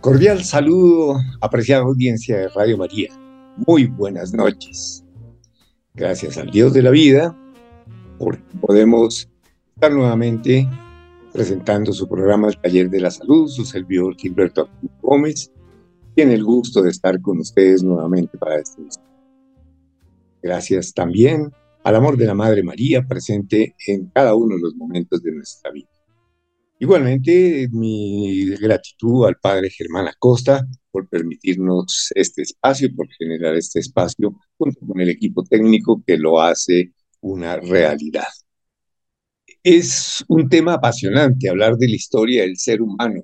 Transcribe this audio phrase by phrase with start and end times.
[0.00, 3.08] Cordial saludo, apreciada audiencia de Radio María.
[3.66, 5.04] Muy buenas noches.
[5.94, 7.36] Gracias al Dios de la vida,
[8.18, 9.28] porque podemos
[9.74, 10.68] estar nuevamente
[11.32, 14.68] presentando su programa El Taller de la Salud, su servidor Gilberto
[15.02, 15.52] Gómez.
[16.18, 19.04] Tiene el gusto de estar con ustedes nuevamente para este mismo.
[20.42, 21.52] Gracias también
[21.84, 25.70] al amor de la Madre María presente en cada uno de los momentos de nuestra
[25.70, 25.86] vida.
[26.80, 34.40] Igualmente, mi gratitud al padre Germán Acosta por permitirnos este espacio, por generar este espacio
[34.56, 38.26] junto con el equipo técnico que lo hace una realidad.
[39.62, 43.22] Es un tema apasionante hablar de la historia del ser humano,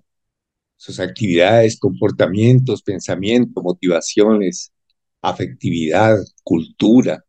[0.84, 4.70] sus actividades, comportamientos, pensamientos, motivaciones,
[5.22, 7.24] afectividad, cultura,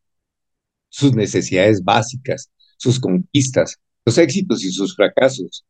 [0.89, 5.65] sus necesidades básicas, sus conquistas, los éxitos y sus fracasos,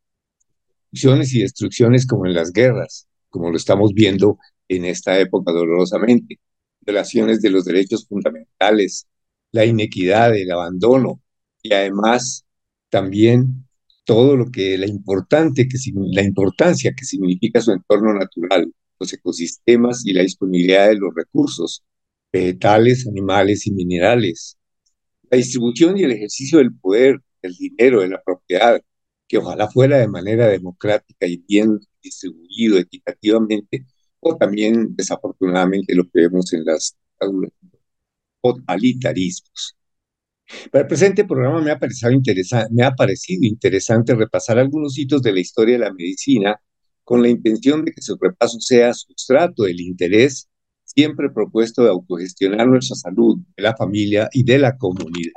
[0.91, 6.39] y destrucciones como en las guerras, como lo estamos viendo en esta época dolorosamente,
[6.81, 9.05] violaciones de los derechos fundamentales,
[9.51, 11.21] la inequidad, el abandono
[11.61, 12.45] y además
[12.89, 13.64] también
[14.05, 15.77] todo lo que la importante que
[16.11, 21.83] la importancia que significa su entorno natural, los ecosistemas y la disponibilidad de los recursos
[22.31, 24.57] vegetales, animales y minerales,
[25.29, 28.81] la distribución y el ejercicio del poder, del dinero, de la propiedad,
[29.27, 33.85] que ojalá fuera de manera democrática y bien distribuido equitativamente,
[34.19, 36.95] o también desafortunadamente lo que vemos en las
[38.41, 39.75] totalitarismos.
[40.71, 45.85] Para el presente programa me ha, parecido interesante repasar algunos hitos de la historia de
[45.85, 46.59] la medicina
[47.03, 50.49] con la intención de que su repaso sea sustrato del interés
[50.83, 55.33] siempre propuesto de autogestionar nuestra salud, de la familia y de la comunidad.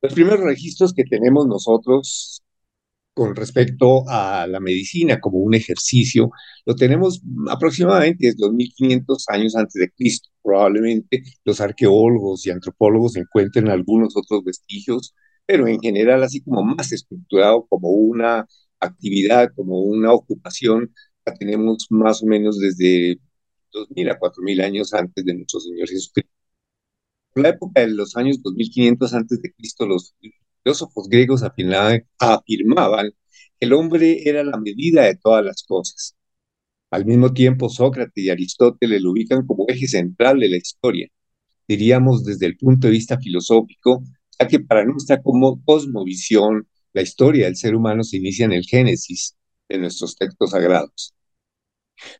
[0.00, 2.44] Los primeros registros que tenemos nosotros
[3.18, 6.30] con respecto a la medicina como un ejercicio,
[6.64, 7.20] lo tenemos
[7.50, 10.28] aproximadamente desde 2500 años antes de Cristo.
[10.40, 16.92] Probablemente los arqueólogos y antropólogos encuentren algunos otros vestigios, pero en general así como más
[16.92, 18.46] estructurado como una
[18.78, 20.94] actividad, como una ocupación,
[21.26, 23.18] la tenemos más o menos desde
[23.72, 26.30] 2000 a 4000 años antes de nuestro Señor Jesucristo.
[27.34, 30.14] En la época de los años 2500 antes de Cristo, los
[30.62, 33.10] filósofos griegos afirmaban
[33.58, 36.16] que el hombre era la medida de todas las cosas.
[36.90, 41.08] Al mismo tiempo, Sócrates y Aristóteles lo ubican como eje central de la historia,
[41.66, 44.02] diríamos desde el punto de vista filosófico,
[44.38, 49.36] ya que para nuestra cosmovisión, la historia del ser humano se inicia en el Génesis
[49.68, 51.14] de nuestros textos sagrados.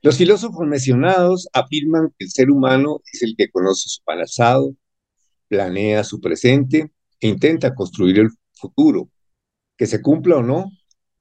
[0.02, 4.74] Los filósofos mencionados afirman que el ser humano es el que conoce su pasado,
[5.48, 6.90] planea su presente
[7.20, 9.10] e intenta construir el futuro.
[9.76, 10.70] Que se cumpla o no,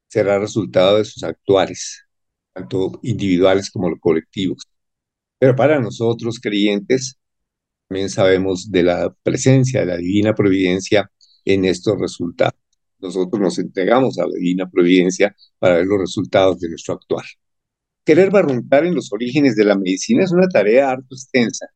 [0.08, 2.03] será resultado de sus actuales,
[2.53, 4.63] tanto individuales como colectivos.
[5.40, 7.19] Pero para nosotros creyentes,
[7.88, 11.09] también sabemos de la presencia de la divina providencia
[11.46, 12.59] en estos resultados.
[13.00, 17.25] Nosotros nos entregamos a la divina providencia para ver los resultados de nuestro actuar.
[18.03, 21.68] Querer barruntar en los orígenes de la medicina es una tarea harto extensa.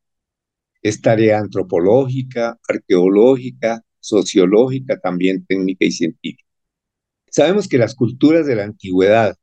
[0.81, 6.43] Es tarea antropológica, arqueológica, sociológica, también técnica y científica.
[7.29, 9.37] Sabemos que las culturas de la antigüedad,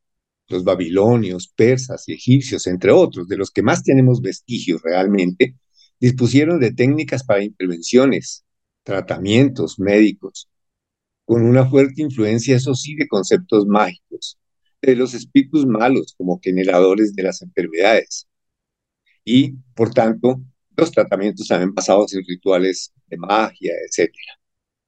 [0.48, 5.56] los babilonios, persas y egipcios, entre otros, de los que más tenemos vestigios realmente,
[6.00, 8.44] dispusieron de técnicas para intervenciones,
[8.82, 10.48] tratamientos médicos,
[11.25, 14.38] con una fuerte influencia, eso sí, de conceptos mágicos,
[14.82, 18.28] de los espíritus malos como generadores de las enfermedades.
[19.25, 20.42] Y, por tanto,
[20.76, 24.38] los tratamientos también basados en rituales de magia, etcétera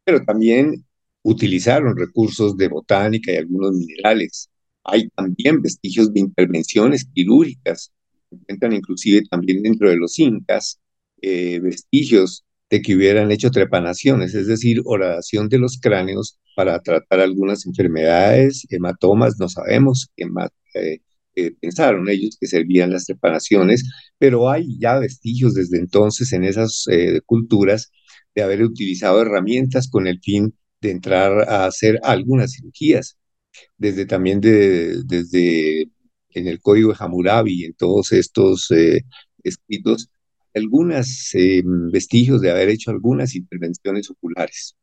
[0.04, 0.84] pero también
[1.22, 4.48] utilizaron recursos de botánica y algunos minerales.
[4.84, 7.92] Hay también vestigios de intervenciones quirúrgicas,
[8.28, 10.80] se encuentran inclusive también dentro de los incas,
[11.20, 17.20] eh, vestigios de que hubieran hecho trepanaciones, es decir, horadación de los cráneos para tratar
[17.20, 21.00] algunas enfermedades, hematomas, no sabemos qué más eh,
[21.34, 23.84] eh, pensaron ellos que servían las trepanaciones,
[24.18, 26.86] pero hay ya vestigios desde entonces en esas
[27.26, 27.90] culturas
[28.34, 33.18] de haber utilizado herramientas con el fin de entrar a hacer algunas cirugías,
[33.76, 35.88] desde también de, desde
[36.30, 39.02] en el código de Hammurabi, en todos estos eh,
[39.42, 40.10] escritos,
[40.54, 44.76] algunos eh, vestigios de haber hecho algunas intervenciones oculares.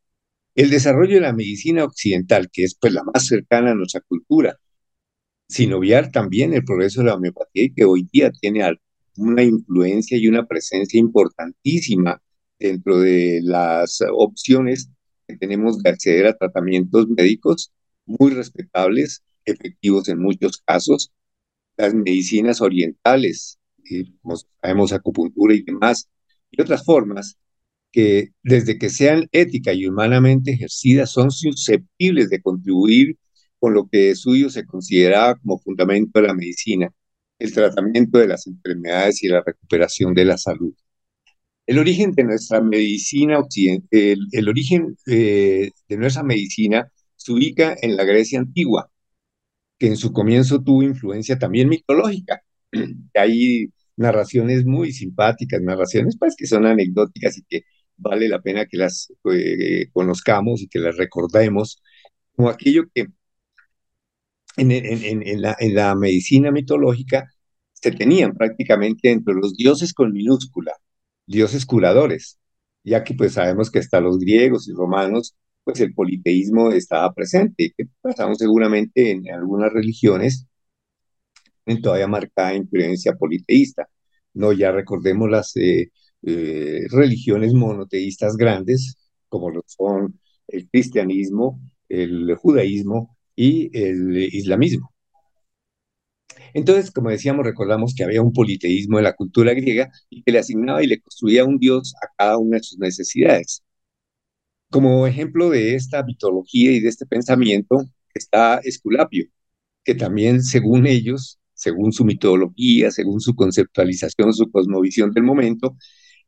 [0.55, 4.57] El desarrollo de la medicina occidental, que es pues la más cercana a nuestra cultura,
[5.47, 8.63] sin obviar también el progreso de la homeopatía y que hoy día tiene
[9.17, 12.21] una influencia y una presencia importantísima
[12.59, 14.89] dentro de las opciones
[15.27, 17.71] que tenemos de acceder a tratamientos médicos
[18.05, 21.11] muy respetables, efectivos en muchos casos.
[21.77, 23.59] Las medicinas orientales,
[24.21, 26.09] como sabemos, acupuntura y demás,
[26.51, 27.37] y otras formas
[27.91, 33.17] que desde que sean ética y humanamente ejercidas son susceptibles de contribuir
[33.59, 36.91] con lo que de suyo se consideraba como fundamento de la medicina,
[37.39, 40.73] el tratamiento de las enfermedades y la recuperación de la salud.
[41.67, 47.97] El origen de nuestra medicina occidental, el, origen eh, de nuestra medicina se ubica en
[47.97, 48.89] la Grecia antigua,
[49.79, 52.41] que en su comienzo tuvo influencia también mitológica.
[53.15, 53.67] Hay
[53.97, 57.63] narraciones muy simpáticas, narraciones pues que son anecdóticas y que
[57.97, 61.81] vale la pena que las eh, conozcamos y que las recordemos,
[62.35, 63.07] como aquello que
[64.57, 67.29] en, la, en la medicina mitológica
[67.73, 70.73] se tenían prácticamente entre los dioses con minúscula,
[71.27, 72.39] dioses curadores,
[72.83, 77.73] ya que pues sabemos que hasta los griegos y romanos, pues el politeísmo estaba presente,
[77.77, 80.47] que pasamos seguramente en algunas religiones
[81.65, 83.87] en todavía marcada influencia politeísta.
[84.33, 85.91] No, ya recordemos las eh,
[86.23, 88.97] eh, religiones monoteístas grandes,
[89.29, 91.59] como lo son el cristianismo,
[91.89, 94.93] el judaísmo y el islamismo.
[96.57, 100.39] Entonces, como decíamos, recordamos que había un politeísmo en la cultura griega y que le
[100.39, 103.63] asignaba y le construía un dios a cada una de sus necesidades.
[104.71, 109.27] Como ejemplo de esta mitología y de este pensamiento está Esculapio,
[109.83, 115.77] que también, según ellos, según su mitología, según su conceptualización, su cosmovisión del momento,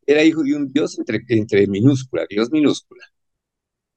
[0.05, 3.03] era hijo de un dios entre, entre minúscula, dios minúscula,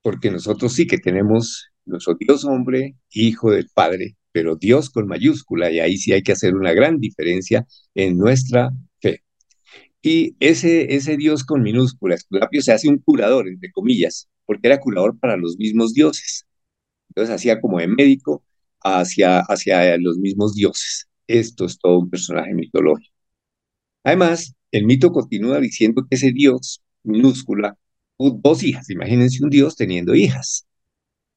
[0.03, 5.71] porque nosotros sí que tenemos nuestro Dios hombre, hijo del Padre, pero Dios con mayúscula,
[5.71, 9.23] y ahí sí hay que hacer una gran diferencia en nuestra fe.
[10.03, 14.81] Y ese, ese Dios con minúscula, Esculapio, se hace un curador, entre comillas, porque era
[14.81, 16.47] curador para los mismos dioses.
[17.11, 18.45] Entonces hacía como de médico
[18.83, 21.09] hacia, hacia los mismos dioses.
[21.27, 23.15] Esto es todo un personaje mitológico.
[24.05, 27.77] Además, el mito continúa diciendo que ese Dios, minúscula,
[28.19, 28.91] tuvo dos hijas.
[28.91, 30.67] Imagínense un Dios teniendo hijas.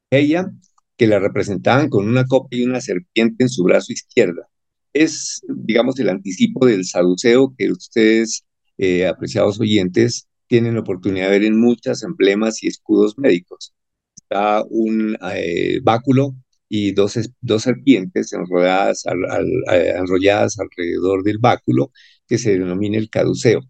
[0.09, 0.51] Ella,
[0.97, 4.47] que la representaban con una copa y una serpiente en su brazo izquierda.
[4.93, 8.45] Es, digamos, el anticipo del saduceo que ustedes,
[8.77, 13.73] eh, apreciados oyentes, tienen oportunidad de ver en muchas emblemas y escudos médicos.
[14.15, 16.35] Está un eh, báculo
[16.69, 21.91] y dos, dos serpientes enrolladas, eh, enrolladas alrededor del báculo
[22.27, 23.61] que se denomina el caduceo.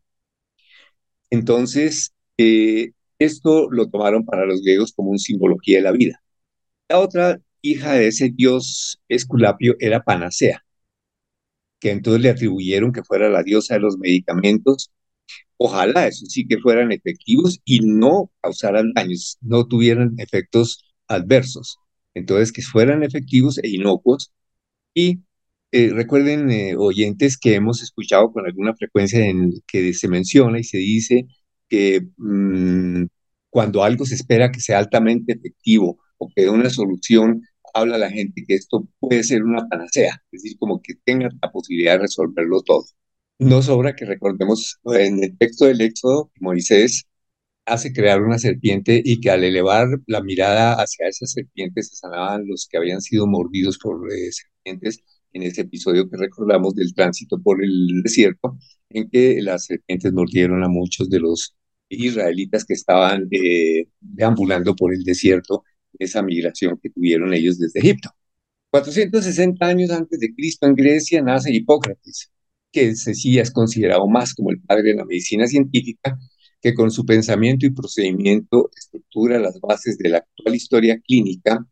[1.30, 2.14] Entonces,
[3.20, 6.22] esto lo tomaron para los griegos como una simbología de la vida.
[6.90, 10.64] La otra hija de ese dios Esculapio era Panacea,
[11.80, 14.92] que entonces le atribuyeron que fuera la diosa de los medicamentos.
[15.58, 21.78] Ojalá eso sí que fueran efectivos y no causaran daños, no tuvieran efectos adversos.
[22.16, 24.34] Entonces, que fueran efectivos e inocuos.
[24.94, 25.22] Y
[25.72, 30.64] eh, recuerden, eh, oyentes, que hemos escuchado con alguna frecuencia en que se menciona y
[30.66, 31.28] se dice
[31.70, 33.06] que mm,
[33.50, 37.42] cuando algo se espera que sea altamente efectivo o que dé una solución,
[37.74, 41.52] habla la gente que esto puede ser una panacea, es decir, como que tenga la
[41.52, 42.86] posibilidad de resolverlo todo.
[43.40, 47.06] No sobra que recordemos en el texto del Éxodo, Moisés
[47.66, 52.48] hace crear una serpiente y que al elevar la mirada hacia esa serpiente se sanaban
[52.48, 55.02] los que habían sido mordidos por eh, serpientes
[55.34, 58.58] en ese episodio que recordamos del tránsito por el desierto,
[58.90, 61.56] en que las serpientes mordieron a muchos de los
[61.90, 65.64] israelitas que estaban eh, deambulando por el desierto
[66.00, 68.10] esa migración que tuvieron ellos desde Egipto.
[68.72, 72.32] 460 años antes de Cristo en Grecia nace Hipócrates,
[72.72, 76.18] que sí es considerado más como el padre de la medicina científica,
[76.62, 81.66] que con su pensamiento y procedimiento estructura las bases de la actual historia clínica,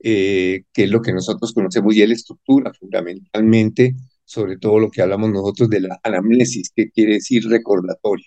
[0.00, 3.94] eh, que es lo que nosotros conocemos, y él estructura fundamentalmente
[4.24, 8.26] sobre todo lo que hablamos nosotros de la anamnesis, que quiere decir recordatorio.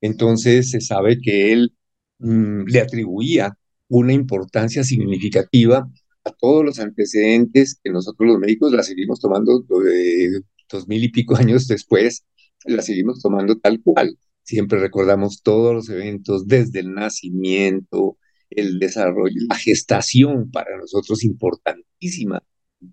[0.00, 1.74] Entonces se sabe que él
[2.18, 3.56] mm, le atribuía
[3.88, 5.88] una importancia significativa
[6.24, 11.10] a todos los antecedentes que nosotros los médicos la seguimos tomando de dos mil y
[11.10, 12.24] pico años después,
[12.64, 14.18] la seguimos tomando tal cual.
[14.42, 18.18] Siempre recordamos todos los eventos desde el nacimiento,
[18.50, 22.42] el desarrollo, la gestación para nosotros importantísima,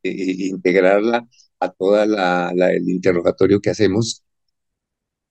[0.03, 1.27] integrarla
[1.59, 4.23] a toda la, el interrogatorio que hacemos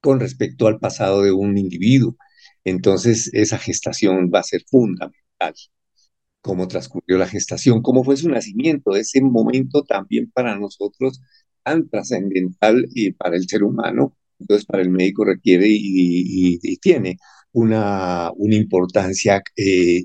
[0.00, 2.16] con respecto al pasado de un individuo.
[2.64, 5.21] Entonces, esa gestación va a ser fundamental
[6.40, 11.20] cómo transcurrió la gestación, cómo fue su nacimiento, ese momento también para nosotros
[11.62, 17.18] tan trascendental para el ser humano, entonces para el médico requiere y, tiene
[17.52, 20.04] una, una importancia, eh,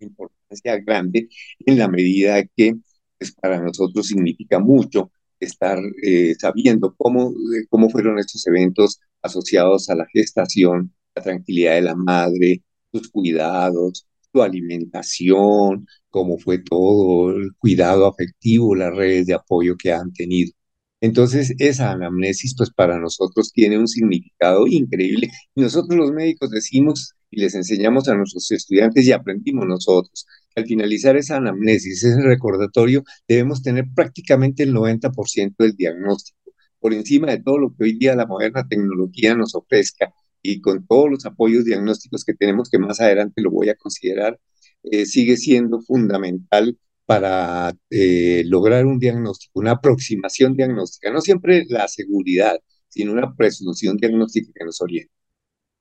[0.00, 1.28] importancia grande
[1.66, 2.76] en la medida que
[3.18, 9.90] pues, para nosotros significa mucho estar eh, sabiendo cómo, eh, cómo fueron estos eventos asociados
[9.90, 12.62] a la gestación, la tranquilidad de la madre,
[12.92, 19.92] sus cuidados, su alimentación, cómo fue todo, el cuidado afectivo, las redes de apoyo que
[19.92, 20.52] han tenido.
[21.00, 25.30] Entonces, esa anamnesis, pues para nosotros tiene un significado increíble.
[25.54, 30.26] Nosotros los médicos decimos y les enseñamos a nuestros estudiantes y aprendimos nosotros.
[30.54, 37.30] Al finalizar esa anamnesis, ese recordatorio, debemos tener prácticamente el 90% del diagnóstico, por encima
[37.30, 40.12] de todo lo que hoy día la moderna tecnología nos ofrezca
[40.52, 44.38] y con todos los apoyos diagnósticos que tenemos, que más adelante lo voy a considerar,
[44.84, 51.88] eh, sigue siendo fundamental para eh, lograr un diagnóstico, una aproximación diagnóstica, no siempre la
[51.88, 55.12] seguridad, sino una presunción diagnóstica que nos oriente.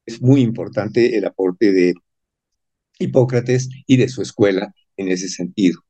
[0.06, 1.94] Es muy importante el aporte de
[3.00, 5.82] Hipócrates y de su escuela en ese sentido.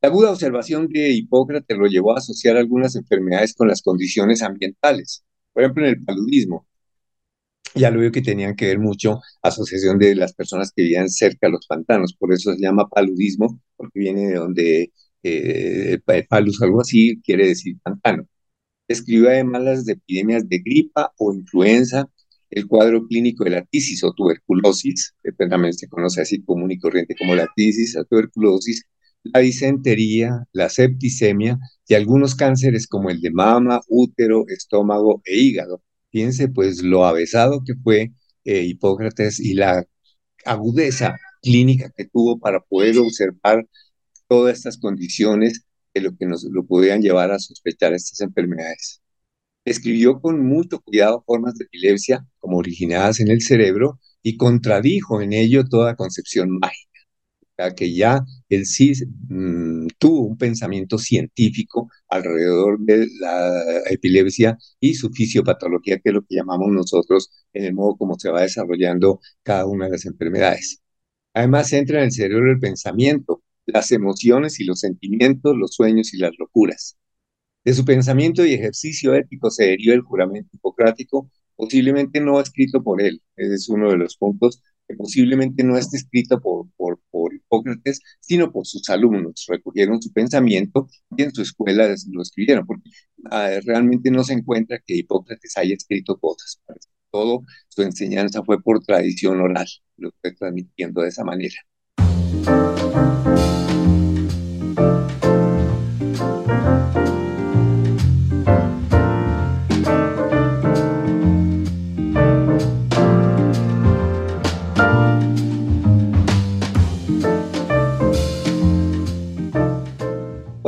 [0.00, 5.24] La aguda observación de Hipócrates lo llevó a asociar algunas enfermedades con las condiciones ambientales,
[5.52, 6.66] por ejemplo en el paludismo.
[7.74, 11.46] Ya lo veo que tenían que ver mucho asociación de las personas que vivían cerca
[11.46, 15.98] de los pantanos, por eso se llama paludismo, porque viene de donde eh,
[16.28, 18.26] palus, algo así, quiere decir pantano.
[18.88, 22.10] Escribió además las epidemias de gripa o influenza,
[22.50, 26.78] el cuadro clínico de la tisis o tuberculosis, que también se conoce así común y
[26.78, 28.84] corriente como la tisis, la tuberculosis,
[29.24, 35.82] la disentería, la septicemia y algunos cánceres como el de mama, útero, estómago e hígado.
[36.10, 38.12] Fíjense pues lo avesado que fue
[38.44, 39.84] eh, Hipócrates y la
[40.44, 43.66] agudeza clínica que tuvo para poder observar
[44.28, 49.02] todas estas condiciones que lo que nos lo podían llevar a sospechar estas enfermedades.
[49.64, 55.32] Escribió con mucho cuidado formas de epilepsia como originadas en el cerebro y contradijo en
[55.32, 56.87] ello toda concepción mágica
[57.76, 58.92] que ya él sí
[59.28, 66.22] mm, tuvo un pensamiento científico alrededor de la epilepsia y su fisiopatología, que es lo
[66.22, 70.80] que llamamos nosotros en el modo como se va desarrollando cada una de las enfermedades.
[71.34, 76.18] Además, entra en el cerebro el pensamiento, las emociones y los sentimientos, los sueños y
[76.18, 76.96] las locuras.
[77.64, 83.02] De su pensamiento y ejercicio ético se deriva el juramento hipocrático, posiblemente no escrito por
[83.02, 83.22] él.
[83.36, 88.00] Ese es uno de los puntos que posiblemente no esté escrito por, por, por Hipócrates,
[88.20, 89.44] sino por sus alumnos.
[89.48, 92.90] Recogieron su pensamiento y en su escuela lo escribieron, porque
[93.30, 96.60] ah, realmente no se encuentra que Hipócrates haya escrito cosas.
[97.10, 99.66] Todo su enseñanza fue por tradición oral,
[99.96, 101.56] lo estoy transmitiendo de esa manera.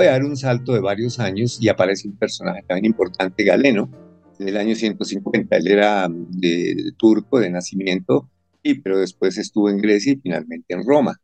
[0.06, 3.90] A dar un salto de varios años y aparece un personaje también importante, Galeno,
[4.38, 5.56] en el año 150.
[5.56, 8.30] Él era de, turco de nacimiento,
[8.62, 11.20] y, pero después estuvo en Grecia y finalmente en Roma.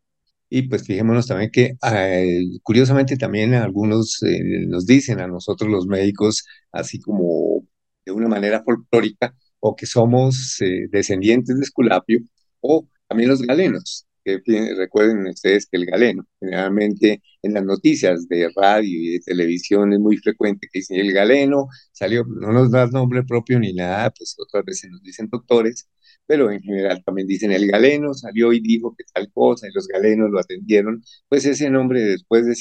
[0.48, 5.86] Y pues fijémonos también que eh, curiosamente también algunos eh, nos dicen a nosotros los
[5.86, 7.64] médicos, así como
[8.04, 12.20] de una manera folclórica, o que somos eh, descendientes de Esculapio,
[12.60, 18.50] o también los galenos que recuerden ustedes que el galeno, generalmente en las noticias de
[18.54, 22.86] radio y de televisión es muy frecuente que dicen el galeno salió, no nos da
[22.88, 25.88] nombre propio ni nada, pues otras veces nos dicen doctores,
[26.26, 29.86] pero en general también dicen el galeno salió y dijo que tal cosa y los
[29.88, 32.54] galenos lo atendieron, pues ese nombre después de,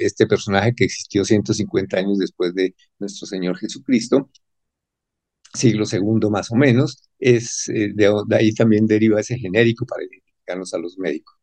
[0.00, 4.30] este personaje que existió 150 años después de nuestro Señor Jesucristo,
[5.54, 10.02] siglo segundo más o menos, es eh, de, de, ahí también deriva ese genérico para
[10.48, 11.36] a los médicos.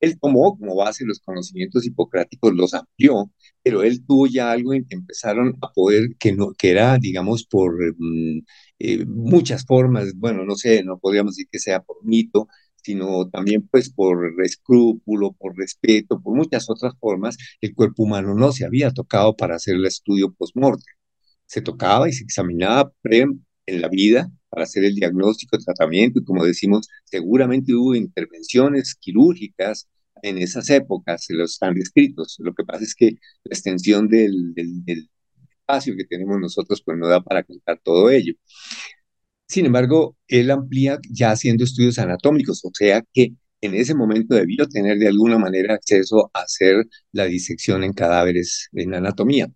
[0.00, 3.30] Él tomó como base los conocimientos hipocráticos, los amplió,
[3.62, 7.44] pero él tuvo ya algo en que empezaron a poder, que, no, que era, digamos,
[7.46, 8.40] por mm,
[8.78, 12.48] eh, muchas formas, bueno, no sé, no podríamos decir que sea por mito,
[12.82, 18.52] sino también pues por escrúpulo, por respeto, por muchas otras formas, el cuerpo humano no
[18.52, 20.94] se había tocado para hacer el estudio post-mortem.
[21.46, 23.26] Se tocaba y se examinaba pre
[23.70, 29.88] en la vida para hacer el diagnóstico, tratamiento, y como decimos, seguramente hubo intervenciones quirúrgicas
[30.22, 32.36] en esas épocas, se los están descritos.
[32.40, 33.12] Lo que pasa es que
[33.44, 35.08] la extensión del, del,
[35.60, 38.34] espacio que tenemos nosotros pues no da para contar todo ello.
[39.46, 44.68] Sin embargo, él amplía ya haciendo estudios anatómicos, o sea que en ese momento debió
[44.68, 49.48] tener de alguna manera acceso a hacer la disección en cadáveres en anatomía.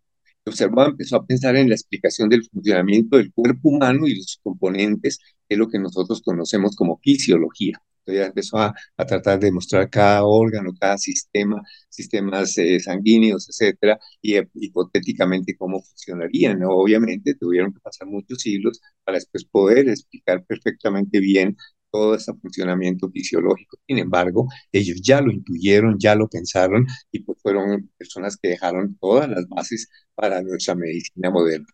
[0.46, 5.18] Observó, empezó a pensar en la explicación del funcionamiento del cuerpo humano y sus componentes,
[5.48, 7.80] que es lo que nosotros conocemos como fisiología.
[8.06, 13.98] Entonces empezó a, a, tratar de mostrar cada órgano, cada sistema, sistemas eh, sanguíneos, etcétera,
[14.20, 16.62] y eh, hipotéticamente cómo funcionarían.
[16.64, 21.56] Obviamente tuvieron que pasar muchos siglos para después poder explicar perfectamente bien
[21.94, 23.78] todo ese funcionamiento fisiológico.
[23.86, 28.98] Sin embargo, ellos ya lo intuyeron, ya lo pensaron y pues fueron personas que dejaron
[29.00, 31.68] todas las bases para nuestra medicina moderna.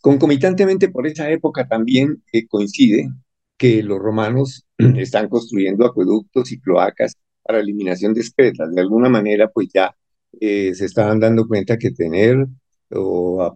[0.00, 3.08] Concomitantemente por esa época también eh, coincide
[3.56, 4.66] que los romanos
[4.96, 8.74] están construyendo acueductos y cloacas para eliminación de excretas.
[8.74, 9.94] De alguna manera, pues ya
[10.40, 12.46] eh, se estaban dando cuenta que tener
[12.90, 13.54] o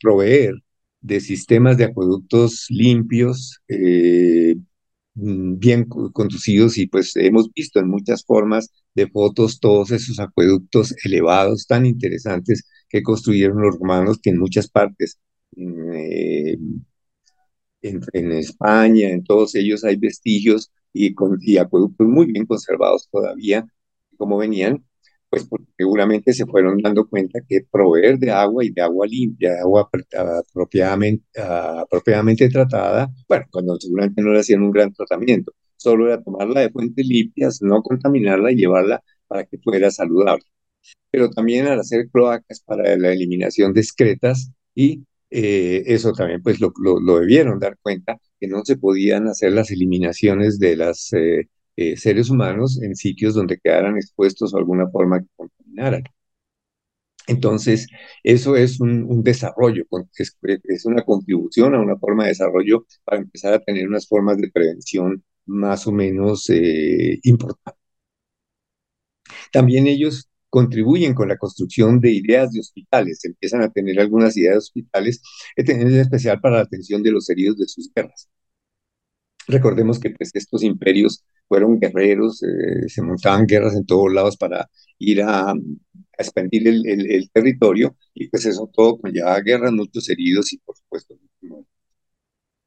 [0.00, 0.54] proveer
[1.00, 4.56] de sistemas de acueductos limpios, eh,
[5.14, 11.66] bien conducidos y pues hemos visto en muchas formas de fotos todos esos acueductos elevados
[11.66, 15.18] tan interesantes que construyeron los romanos que en muchas partes
[15.56, 16.56] eh,
[17.82, 23.08] en, en, España, en todos ellos hay vestigios y, con, y acueductos muy bien conservados
[23.10, 23.66] todavía,
[24.16, 24.84] como venían,
[25.30, 25.46] pues
[25.78, 29.88] seguramente se fueron dando cuenta que proveer de agua y de agua limpia, de agua
[30.58, 36.70] apropiadamente, tratada, bueno, cuando seguramente no le hacían un gran tratamiento, solo era tomarla de
[36.70, 40.44] fuentes limpias, no contaminarla y llevarla para que fuera saludable.
[41.10, 46.60] Pero también al hacer cloacas para la eliminación de excretas y eh, eso también pues
[46.60, 51.12] lo, lo, lo, debieron dar cuenta que no se podían hacer las eliminaciones de las
[51.12, 56.04] eh, eh, seres humanos en sitios donde quedaran expuestos o alguna forma que contaminaran.
[57.26, 57.86] Entonces,
[58.24, 59.84] eso es un, desarrollo,
[60.16, 64.50] es, una contribución a una forma de desarrollo para empezar a tener unas formas de
[64.50, 67.80] prevención más o menos eh, importantes.
[69.52, 74.54] También ellos contribuyen con la construcción de ideas de hospitales, empiezan a tener algunas ideas
[74.54, 75.22] de hospitales,
[75.56, 78.28] en especial para la atención de los heridos de sus guerras.
[79.46, 84.70] Recordemos que pues, estos imperios fueron guerreros, eh, se montaban guerras en todos lados para
[85.00, 85.54] ir a, a
[86.18, 90.76] expandir el, el, el, territorio y pues eso todo conllevaba guerras, muchos heridos y por
[90.76, 91.16] supuesto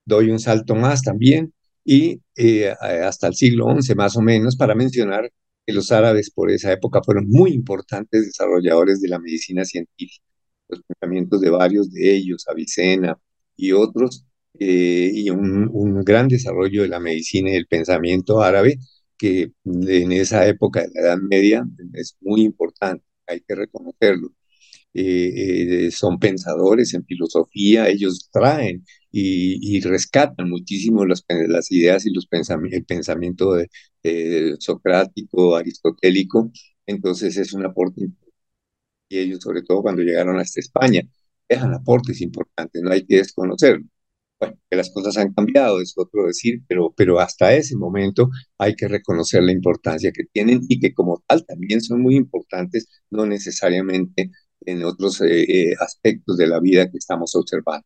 [0.05, 1.53] doy un salto más también
[1.85, 5.31] y eh, hasta el siglo XI más o menos para mencionar
[5.65, 10.25] que los árabes por esa época fueron muy importantes desarrolladores de la medicina científica.
[10.67, 13.17] Los pensamientos de varios de ellos, Avicena
[13.55, 14.25] y otros,
[14.59, 18.77] eh, y un, un, gran desarrollo de la medicina y el pensamiento árabe,
[19.17, 24.29] que en esa época de la Edad Media es muy importante, hay que reconocerlo.
[24.95, 32.05] Eh, eh, son pensadores en filosofía, ellos traen y, y rescatan muchísimo las, las, ideas
[32.05, 33.69] y los pensamientos, el pensamiento de,
[34.03, 36.51] de socrático, aristotélico,
[36.85, 38.07] entonces es un aporte
[39.09, 41.01] y ellos sobre todo cuando llegaron hasta España
[41.49, 43.85] dejan aportes importantes, no hay que desconocerlo.
[44.43, 48.75] Bueno, que las cosas han cambiado, es otro decir, pero, pero hasta ese momento hay
[48.75, 53.25] que reconocer la importancia que tienen y que como tal también son muy importantes, no
[53.25, 54.31] necesariamente
[54.65, 57.85] en otros eh, eh, aspectos de la vida que estamos observando.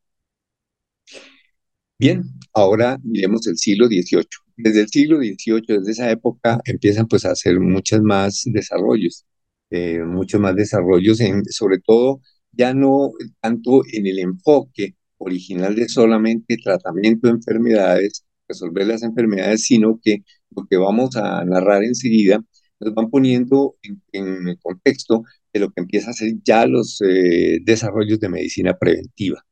[2.00, 4.26] Bien, ahora miremos el siglo XVIII.
[4.58, 9.26] Desde el siglo XVIII, desde esa época, empiezan pues a hacer muchos más desarrollos,
[9.70, 15.88] eh, muchos más desarrollos, en, sobre todo ya no tanto en el enfoque original de
[15.90, 20.24] solamente tratamiento de enfermedades, resolver las enfermedades, sino que
[20.56, 22.44] lo que vamos a narrar enseguida
[22.80, 23.76] nos van poniendo
[24.12, 28.78] en, el contexto de lo que empieza a ser ya los eh, desarrollos de medicina
[28.78, 29.44] preventiva.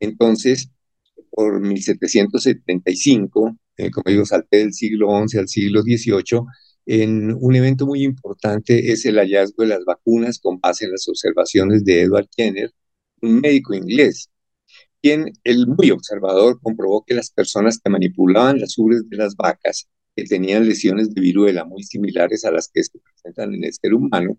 [0.00, 0.70] Entonces,
[1.30, 6.40] por 1775, eh, como digo, salté del siglo XI al siglo XVIII,
[6.86, 11.08] en un evento muy importante es el hallazgo de las vacunas con base en las
[11.08, 12.70] observaciones de Edward Jenner,
[13.22, 14.28] un médico inglés
[15.04, 19.86] quien el muy observador comprobó que las personas que manipulaban las ubres de las vacas,
[20.16, 23.92] que tenían lesiones de viruela muy similares a las que se presentan en el ser
[23.92, 24.38] humano,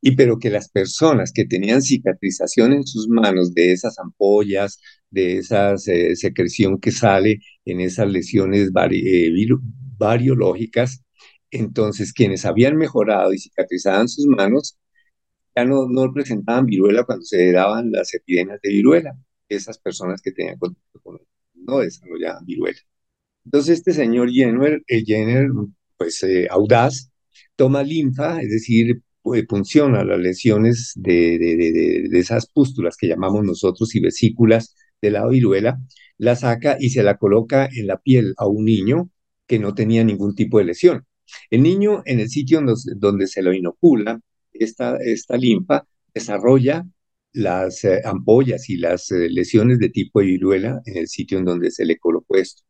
[0.00, 5.36] y pero que las personas que tenían cicatrización en sus manos de esas ampollas, de
[5.36, 9.30] esa eh, secreción que sale en esas lesiones vari, eh,
[9.98, 11.02] variológicas,
[11.50, 14.78] entonces quienes habían mejorado y cicatrizaban sus manos
[15.54, 19.14] ya no, no presentaban viruela cuando se daban las epidemias de viruela
[19.50, 22.78] esas personas que tenían contacto con él, no desarrollaban viruela.
[23.44, 25.48] Entonces este señor Jenner, eh, Jenner
[25.96, 27.10] pues eh, audaz,
[27.56, 33.44] toma linfa, es decir, pues, punciona las lesiones de, de, de, esas pústulas que llamamos
[33.44, 35.78] nosotros y vesículas de la viruela,
[36.18, 39.10] la saca y se la coloca en la piel a un niño
[39.46, 41.06] que no tenía ningún tipo de lesión.
[41.50, 44.20] El niño en el sitio donde, donde se lo inocula
[44.52, 46.84] esta, esta linfa desarrolla
[47.32, 51.44] las eh, ampollas y las eh, lesiones de tipo de viruela en el sitio en
[51.44, 52.62] donde se le colocó esto.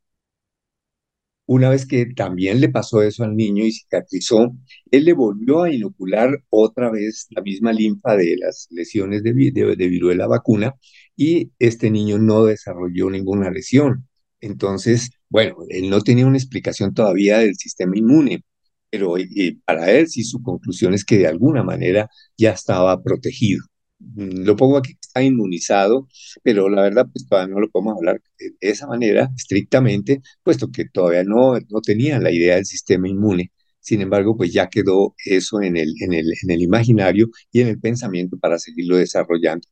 [1.47, 4.53] Una vez que también le pasó eso al niño y cicatrizó,
[4.91, 10.29] él le volvió a inocular otra vez la misma linfa de las lesiones de, viruela
[10.29, 10.75] vacuna
[11.17, 14.09] y este niño no desarrolló ninguna lesión.
[14.41, 18.45] Entonces, bueno, él no tenía una explicación todavía del sistema inmune,
[18.91, 19.15] pero
[19.65, 23.65] para él sí su conclusión es que de alguna manera ya estaba protegido.
[24.01, 26.09] Mm, lo pongo aquí está inmunizado,
[26.43, 30.87] pero la verdad pues todavía no lo podemos hablar de esa manera estrictamente, puesto que
[30.87, 33.53] todavía no, no tenía la idea del sistema inmune.
[33.81, 37.69] Sin embargo, pues ya quedó eso en el, en el, en el imaginario y en
[37.69, 39.67] el pensamiento para seguirlo desarrollando.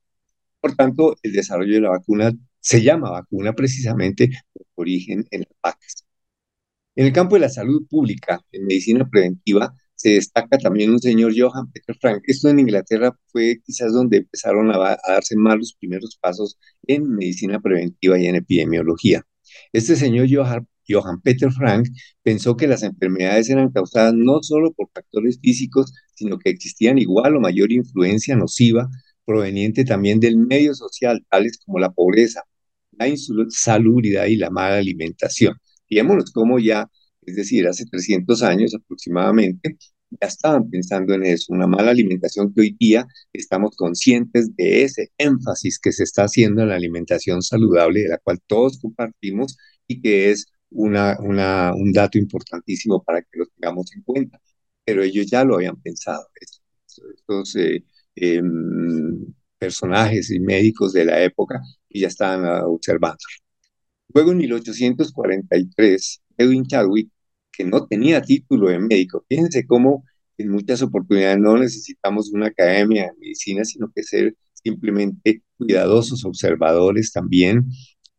[0.61, 5.51] Por tanto, el desarrollo de la vacuna se llama vacuna precisamente por origen en las
[5.63, 6.07] vacas.
[6.97, 11.33] En el campo de la salud pública, en medicina preventiva, se destaca también un señor
[11.37, 12.23] Johann Peter Frank.
[12.27, 16.57] Esto en Inglaterra fue quizás donde empezaron a, darse más los primeros pasos
[16.87, 19.27] en medicina preventiva y en epidemiología.
[19.73, 21.89] Este señor Johann, Johann Peter Frank
[22.23, 27.37] pensó que las enfermedades eran causadas no solo por factores físicos, sino que existían igual
[27.37, 28.89] o mayor influencia nociva
[29.25, 32.45] proveniente también del medio social, tales como la pobreza,
[32.93, 35.57] la insalubridad y la mala alimentación.
[35.89, 36.89] Fijémonos cómo ya,
[37.29, 39.77] es decir, hace 300 años aproximadamente,
[40.11, 45.13] ya estaban pensando en eso, una mala alimentación que hoy día estamos conscientes de ese
[45.19, 50.01] énfasis que se está haciendo en la alimentación saludable, de la cual todos compartimos y
[50.01, 50.95] que es un
[51.93, 54.41] dato importantísimo para que lo tengamos en cuenta.
[54.85, 56.27] Pero ellos ya lo habían pensado,
[57.15, 57.85] estos, eh,
[58.17, 59.27] em,
[59.59, 63.19] personajes y médicos de la época y ya estaban observando.
[64.15, 67.11] Luego, en 1843, Edwin Chadwick,
[67.59, 70.05] que no tenía título de médico, fíjense cómo
[70.39, 77.13] en muchas oportunidades no necesitamos una academia de medicina, sino que ser simplemente cuidadosos observadores
[77.13, 77.69] también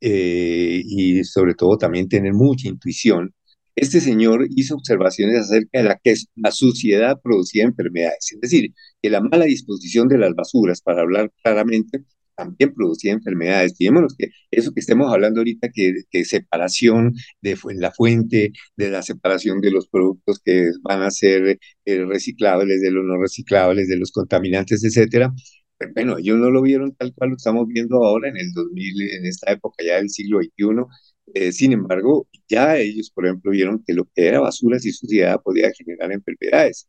[0.01, 3.33] eh, y sobre todo también tener mucha intuición.
[3.75, 9.09] Este señor hizo observaciones acerca de la que la suciedad producía enfermedades, es decir, que
[9.09, 12.03] la mala disposición de las basuras, para hablar claramente,
[12.39, 13.75] también producía enfermedades.
[13.77, 19.01] Fijémonos que eso que estemos hablando ahorita, que, que separación de la fuente, de la
[19.03, 23.97] separación de los productos que van a ser eh, reciclables, de los no reciclables, de
[23.97, 25.33] los contaminantes, etcétera.
[25.77, 29.01] Pero bueno, ellos no lo vieron tal cual lo estamos viendo ahora en el 2000,
[29.11, 30.85] en esta época ya del siglo XXI.
[31.33, 35.41] Eh, sin embargo, ya ellos, por ejemplo, vieron que lo que era basura y suciedad
[35.43, 36.87] podía generar enfermedades.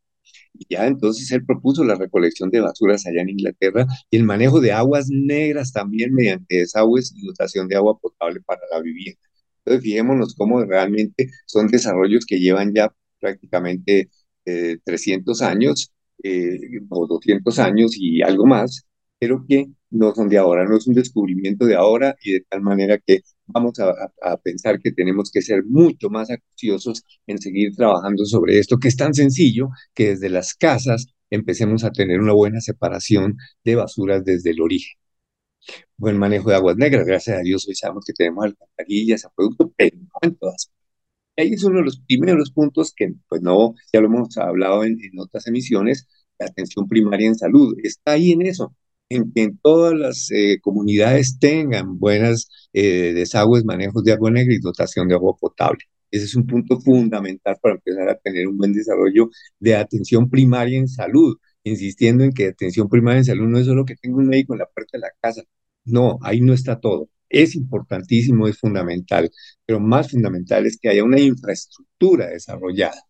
[0.55, 4.61] Y ya entonces él propuso la recolección de basuras allá en Inglaterra y el manejo
[4.61, 9.21] de aguas negras también mediante desagües y dotación de agua potable para la vivienda.
[9.65, 14.11] Entonces, fijémonos cómo realmente son desarrollos que llevan ya prácticamente
[14.85, 16.59] 300 eh, años eh,
[16.89, 18.87] o 200 años y algo más,
[19.19, 22.63] pero que no son de ahora, no es un descubrimiento de ahora y de tal
[22.63, 28.25] manera que vamos a, pensar que tenemos que ser mucho más acuciosos en seguir trabajando
[28.25, 32.61] sobre esto, que es tan sencillo que desde las casas empecemos a tener una buena
[32.61, 34.97] separación de basuras desde el origen.
[35.97, 39.97] Buen manejo de aguas negras, gracias a Dios hoy sabemos que tenemos alcantarillas, acueductos, pero
[39.99, 40.71] no en todas
[41.41, 44.99] ahí es uno de los primeros puntos que, pues no, ya lo hemos hablado en,
[45.03, 46.07] en otras emisiones,
[46.39, 48.75] la atención primaria en salud, está ahí en eso,
[49.11, 54.61] en que todas las eh, comunidades tengan buenas eh, desagües, manejos de agua negra y
[54.61, 55.81] dotación de agua potable.
[56.11, 60.79] Ese es un punto fundamental para empezar a tener un buen desarrollo de atención primaria
[60.79, 64.29] en salud, insistiendo en que atención primaria en salud no es solo que tenga un
[64.29, 65.43] médico en la puerta de la casa.
[65.85, 67.09] No, ahí no está todo.
[67.29, 69.31] Es importantísimo, es fundamental,
[69.67, 73.01] pero más fundamental es que haya una infraestructura desarrollada.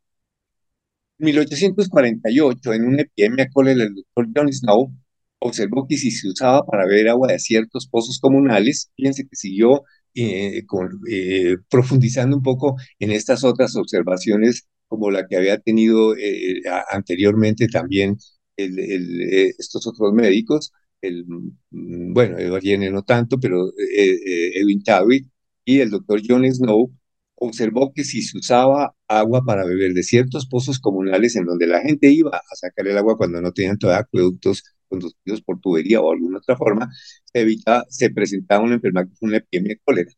[1.19, 4.93] En 1848, en una epidemia cólera, el doctor John Snow
[5.41, 9.83] observó que si se usaba para beber agua de ciertos pozos comunales, fíjense que siguió
[10.15, 10.65] eh,
[11.11, 17.69] eh, profundizando un poco en estas otras observaciones como la que había tenido eh, anteriormente
[17.69, 18.17] también
[18.57, 21.25] estos otros médicos, el,
[21.71, 25.27] mm, bueno, Jenner no tanto, pero Edwin Chadwick
[25.65, 26.93] y el doctor John Snow
[27.37, 31.81] observó que si se usaba agua para beber de ciertos pozos comunales en donde la
[31.81, 36.13] gente iba a sacar el agua cuando no tenían todavía acueductos conducidos por tubería o
[36.13, 36.91] alguna otra forma,
[37.25, 40.11] se, evita, se presentaba una enfermedad una epidemia de cólera.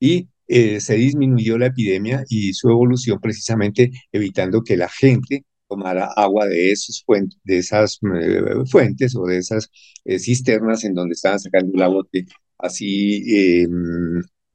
[0.00, 6.06] Y eh, se disminuyó la epidemia y su evolución precisamente evitando que la gente tomara
[6.16, 7.04] agua de, esos
[7.44, 9.70] de esas eh, fuentes o de esas
[10.04, 12.04] eh, cisternas en donde estaban sacando el agua
[12.58, 13.66] así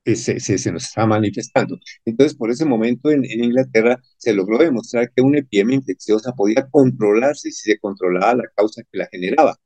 [0.05, 1.79] em, se, se, nos está manifestando.
[2.05, 7.51] Entonces, por ese momento en, Inglaterra se logró demostrar que una epidemia infecciosa podía controlarse
[7.51, 9.57] si se controlaba la causa que la generaba.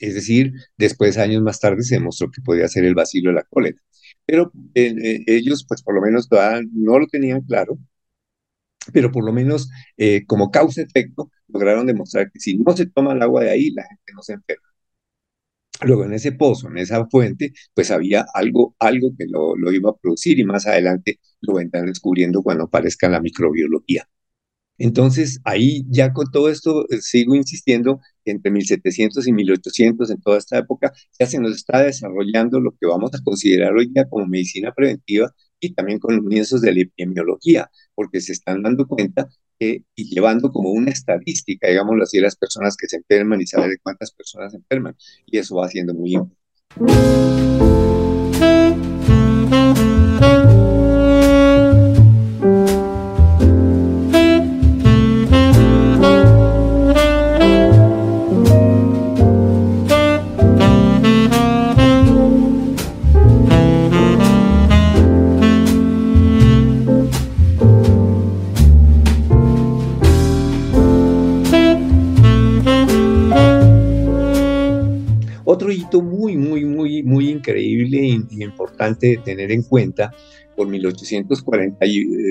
[0.00, 3.44] Es decir, después, años más tarde, se demostró que podía ser el vacilo de la
[3.44, 3.78] cólera.
[4.26, 7.78] Pero eh, eh, ellos, pues por lo menos todavía no lo tenían claro,
[8.92, 13.22] pero por lo menos eh, como causa-efecto lograron demostrar que si no se toma el
[13.22, 14.69] agua de ahí, la gente no se enferma.
[15.82, 19.96] Luego en ese pozo, en esa fuente, pues había algo, algo que lo, iba a
[19.96, 24.08] producir y más adelante lo vendrán descubriendo cuando aparezca la microbiología.
[24.78, 30.38] Entonces, ahí ya con todo esto eh, sigo insistiendo entre 1700 y 1800, en toda
[30.38, 34.26] esta época, ya se nos está desarrollando lo que vamos a considerar hoy día como
[34.26, 39.28] medicina preventiva y también con comienzos de la epidemiología, porque se están dando cuenta
[39.60, 43.78] y llevando como una estadística, digámoslo así, de las personas que se enferman y saber
[43.82, 44.96] cuántas personas se enferman.
[45.26, 47.99] Y eso va siendo muy importante.
[78.80, 80.12] Importante tener en cuenta,
[80.56, 81.86] por 1840,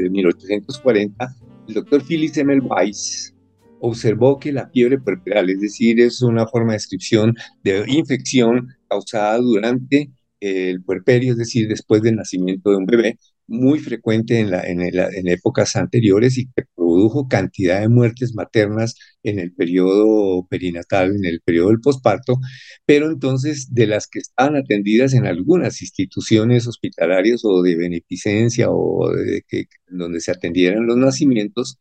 [0.09, 1.27] 1840 eh,
[1.67, 2.33] el doctor Phyllis
[2.63, 3.35] Weiss
[3.79, 9.37] observó que la fiebre puerperal, es decir, es una forma de descripción de infección causada
[9.37, 14.61] durante el puerperio, es decir, después del nacimiento de un bebé, muy frecuente en, la,
[14.63, 16.63] en, en, épocas anteriores y que
[16.99, 22.39] produjo cantidad de muertes maternas en el periodo perinatal, en el periodo del posparto,
[22.85, 29.11] pero entonces de las que estaban atendidas en algunas instituciones hospitalarias o de beneficencia o
[29.11, 29.43] de
[29.87, 31.79] donde se atendieran los nacimientos,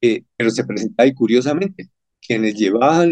[0.00, 1.90] eh, pero se presentaba y curiosamente,
[2.20, 3.10] quienes llevaban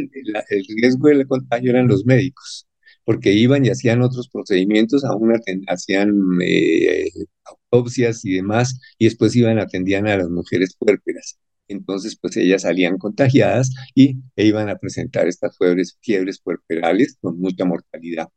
[0.50, 2.67] el riesgo del contagio eran los médicos
[3.08, 5.32] porque iban y hacían otros procedimientos, aún
[5.66, 6.12] hacían
[6.44, 7.08] eh,
[7.42, 11.38] autopsias y demás, y después iban, atendían a las mujeres puérperas.
[11.68, 17.40] Entonces, pues ellas salían contagiadas y e iban a presentar estas fiebres, fiebres puerperales con
[17.40, 18.28] mucha mortalidad.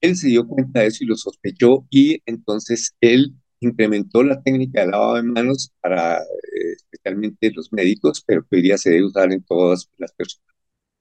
[0.00, 4.82] Él se dio cuenta de eso y lo sospechó y entonces él incrementó la técnica
[4.82, 9.06] de lavado de manos para eh, especialmente los médicos, pero que hoy día se debe
[9.06, 10.46] usar en todas las personas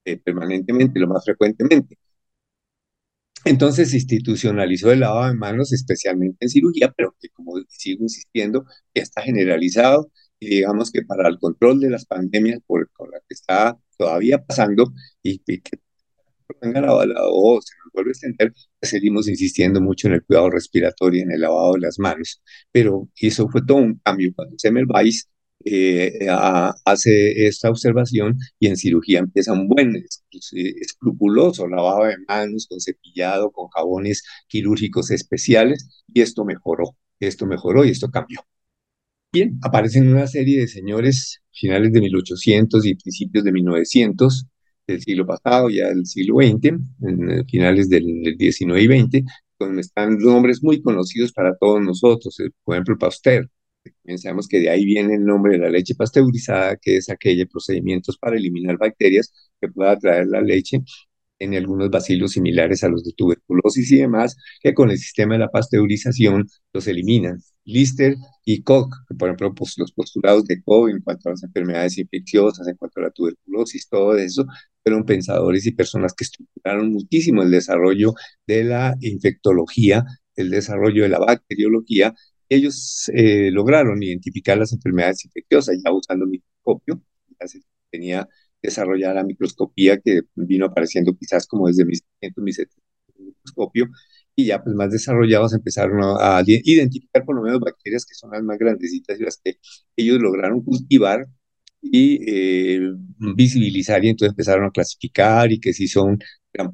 [0.05, 1.97] eh, permanentemente, lo más frecuentemente.
[3.47, 8.65] Entonces se institucionalizó el lavado de manos, especialmente en cirugía, pero que como sigo insistiendo,
[8.93, 13.19] ya está generalizado y digamos que para el control de las pandemias por, con la
[13.19, 14.91] que está todavía pasando
[15.23, 15.61] y, que
[16.61, 20.49] venga la, o se nos vuelve a extender, pues seguimos insistiendo mucho en el cuidado
[20.49, 22.41] respiratorio y en el lavado de las manos.
[22.71, 25.29] Pero eso fue todo un cambio cuando Semmelweis
[25.65, 26.27] eh,
[26.85, 33.51] hace esta observación y en cirugía empieza un buen, escrupuloso lavado de manos con cepillado,
[33.51, 38.41] con jabones quirúrgicos especiales y esto mejoró, esto mejoró y esto cambió.
[39.31, 44.45] Bien, aparecen una serie de señores finales de 1800 y principios de 1900
[44.87, 49.23] del siglo pasado, ya del siglo XX, eh, finales del, del 19 y 20,
[49.59, 53.49] donde están nombres muy conocidos para todos nosotros, eh, por ejemplo, Pasteur,
[54.03, 58.17] Pensamos que de ahí viene el nombre de la leche pasteurizada, que es aquellos procedimientos
[58.17, 60.81] para eliminar bacterias que pueda traer la leche
[61.39, 65.39] en algunos bacilos similares a los de tuberculosis y demás, que con el sistema de
[65.39, 67.39] la pasteurización los eliminan.
[67.65, 71.43] Lister y Koch, que por ejemplo, pues, los postulados de Koch en cuanto a las
[71.43, 74.45] enfermedades infecciosas, en cuanto a la tuberculosis, todo eso,
[74.83, 78.13] fueron pensadores y personas que estructuraron muchísimo el desarrollo
[78.47, 82.13] de la infectología, el desarrollo de la bacteriología
[82.49, 87.01] ellos eh, lograron identificar las enfermedades infecciosas ya usando microscopio,
[87.39, 88.27] ya se tenía
[88.61, 92.87] desarrollada la microscopía que vino apareciendo quizás como desde 1600, 1700
[93.19, 93.87] microscopio,
[94.35, 98.43] y ya pues más desarrollados empezaron a, identificar por lo menos bacterias que son las
[98.43, 99.57] más grandecitas y las que
[99.95, 101.25] ellos lograron cultivar
[101.81, 102.79] y eh,
[103.35, 106.19] visibilizar y entonces empezaron a clasificar y que si son
[106.53, 106.71] gran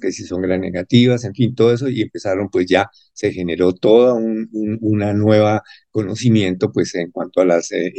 [0.00, 3.72] que si son gran negativas, en fin, todo eso, y empezaron, pues ya se generó
[3.74, 4.48] todo un,
[4.80, 7.72] una nueva conocimiento, pues en cuanto a las...
[7.72, 7.92] Eh,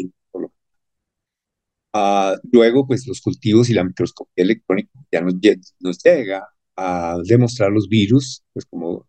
[1.94, 5.36] ah, luego, pues los cultivos y la microscopía electrónica ya nos,
[5.80, 9.08] nos llega a demostrar los virus, pues como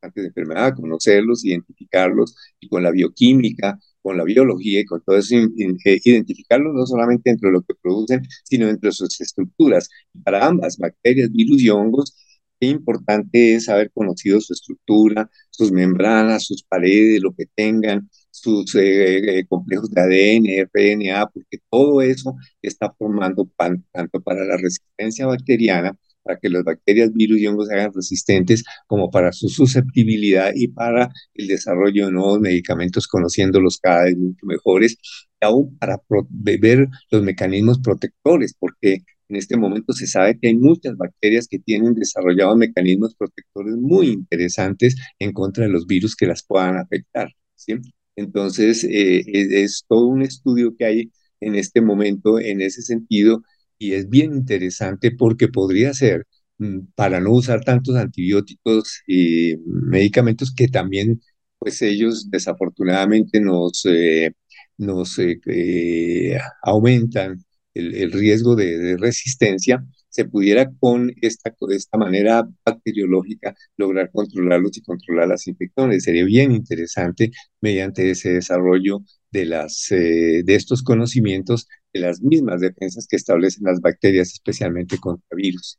[0.00, 5.16] antes de enfermedad, conocerlos, identificarlos, y con la bioquímica, con la biología y con todo
[5.18, 9.88] eso, eh, identificarlos no solamente entre lo que producen, sino entre sus estructuras.
[10.24, 12.14] para ambas, bacterias, virus y hongos,
[12.60, 18.74] qué importante es haber conocido su estructura, sus membranas, sus paredes, lo que tengan, sus
[18.74, 23.48] eh, eh, complejos de ADN, RNA, porque todo eso está formando
[23.92, 28.64] tanto para la resistencia bacteriana para que las bacterias, virus y hongos se hagan resistentes
[28.86, 34.46] como para su susceptibilidad y para el desarrollo de nuevos medicamentos, conociéndolos cada vez mucho
[34.46, 34.96] mejores,
[35.40, 40.56] y aún para ver los mecanismos protectores, porque en este momento se sabe que hay
[40.56, 46.26] muchas bacterias que tienen desarrollados mecanismos protectores muy interesantes en contra de los virus que
[46.26, 47.30] las puedan afectar.
[47.54, 47.74] ¿sí?
[48.16, 53.42] Entonces, eh, es, todo un estudio que hay en este momento en ese sentido
[53.78, 56.26] y es bien interesante porque podría ser
[56.58, 61.20] mm, para no usar tantos antibióticos y medicamentos que también,
[61.58, 64.32] pues ellos desafortunadamente nos, eh,
[64.78, 74.10] nos eh, aumentan el, riesgo de, resistencia, se pudiera con esta, esta manera bacteriológica lograr
[74.12, 76.04] controlarlos y controlar las infecciones.
[76.04, 79.00] Sería bien interesante mediante ese desarrollo
[79.32, 84.98] de, las, eh, de estos conocimientos de las mismas defensas que establecen las bacterias, especialmente
[84.98, 85.78] contra virus.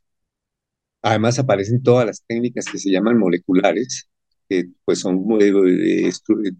[1.02, 4.08] Además aparecen todas las técnicas que se llaman moleculares,
[4.48, 5.24] que pues son,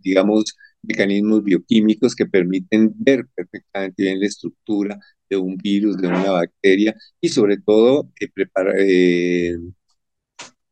[0.03, 6.31] digamos, mecanismos bioquímicos que permiten ver perfectamente bien la estructura de un virus, de una
[6.31, 8.29] bacteria y sobre todo eh,
[8.79, 9.57] eh,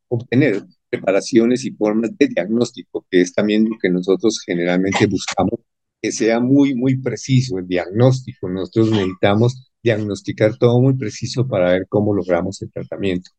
[0.08, 5.60] obtener preparaciones y formas de diagnóstico, que es también lo que nosotros generalmente buscamos,
[6.04, 8.46] que sea muy, muy preciso el diagnóstico.
[8.50, 13.30] Nosotros necesitamos diagnosticar todo muy preciso para ver cómo logramos el tratamiento.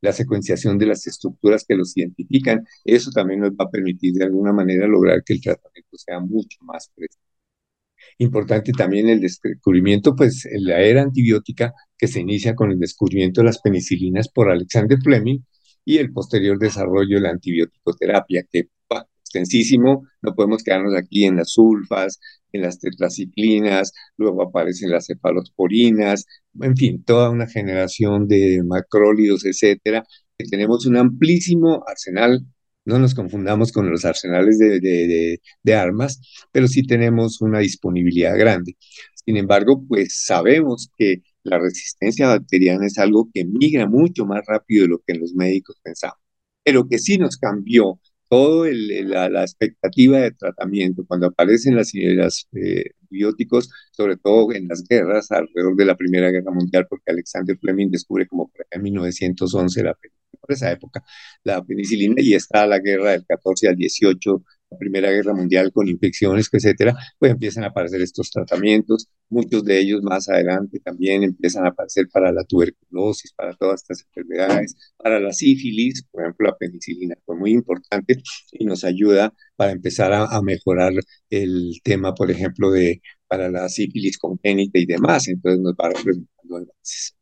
[0.00, 4.24] La secuenciación de las estructuras que los identifican, eso también nos va a permitir de
[4.24, 7.20] alguna manera lograr que el tratamiento sea mucho más preciso.
[8.18, 13.40] Importante también el descubrimiento, pues, en la era antibiótica que se inicia con el descubrimiento
[13.40, 15.38] de las penicilinas por Alexander Fleming
[15.84, 21.36] y el posterior desarrollo de la antibiótico-terapia, que va extensísimo, no podemos quedarnos aquí en
[21.36, 22.18] las sulfas,
[22.52, 26.26] en las tetraciclinas, luego aparecen las cefalosporinas,
[26.60, 30.04] en fin, toda una generación de macrólidos, etcétera,
[30.50, 32.44] tenemos un amplísimo arsenal
[32.84, 36.20] no nos confundamos con los arsenales de, armas,
[36.52, 38.76] pero sí tenemos una disponibilidad grande.
[39.14, 44.82] Sin embargo, pues sabemos que la resistencia bacteriana es algo que migra mucho más rápido
[44.82, 46.18] de lo que los médicos pensamos,
[46.64, 52.84] pero que sí nos cambió toda la, expectativa de tratamiento cuando aparecen las, las eh,
[53.02, 57.90] antibióticos, sobre todo en las guerras alrededor de la Primera Guerra Mundial, porque Alexander Fleming
[57.90, 59.98] descubre como en 1911 la
[60.40, 61.02] por esa época,
[61.42, 65.88] la penicilina, y está la guerra del 14 al 18, la Primera Guerra Mundial con
[65.88, 71.64] infecciones, etcétera, pues empiezan a aparecer estos tratamientos, muchos de ellos más adelante también empiezan
[71.66, 76.56] a aparecer para la tuberculosis, para todas estas enfermedades, para la sífilis, por ejemplo, la
[76.56, 80.92] penicilina fue muy importante y nos ayuda para empezar a, mejorar
[81.30, 86.56] el tema, por ejemplo, de para la sífilis congénita y demás, entonces nos va representando
[86.56, 87.16] avances.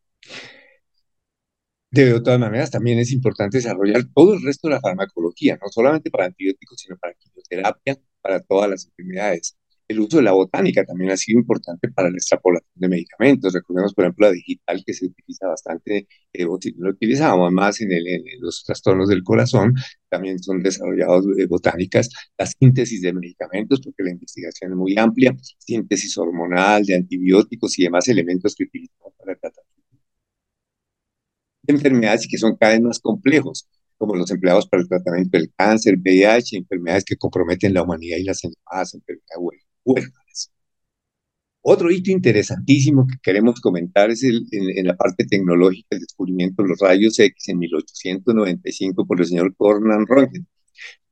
[1.90, 6.10] De todas maneras, también es importante desarrollar todo el resto de la farmacología, no solamente
[6.10, 7.14] para antibióticos, sino para
[7.48, 9.56] quimioterapia, para todas las enfermedades.
[9.86, 13.54] El uso de la botánica también ha sido importante para la extrapolación de medicamentos.
[13.54, 17.90] Recordemos, por ejemplo, la digital que se utiliza bastante, eh, lo utilizábamos más en,
[18.40, 19.74] los trastornos del corazón,
[20.10, 25.34] también son desarrollados de botánicas, la síntesis de medicamentos, porque la investigación es muy amplia,
[25.56, 29.64] síntesis hormonal, de antibióticos y demás elementos que utilizamos para tratar
[31.68, 35.98] enfermedades que son cada vez más complejos, como los empleados para el tratamiento del cáncer,
[35.98, 38.94] VIH, enfermedades que comprometen la humanidad y las enfermedades
[39.84, 40.52] huérfanas.
[41.62, 46.70] Otro hito interesantísimo que queremos comentar es el, en, la parte tecnológica, el descubrimiento de
[46.70, 50.46] los rayos X en 1895 por el señor Cornan Röntgen.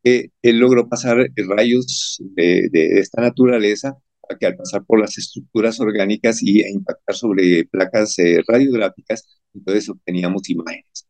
[0.03, 1.18] que él logró pasar
[1.49, 3.96] rayos de, de esta naturaleza
[4.40, 9.88] que al pasar por las estructuras orgánicas y e impactar sobre placas eh, radiográficas, entonces
[9.88, 11.07] obteníamos imágenes.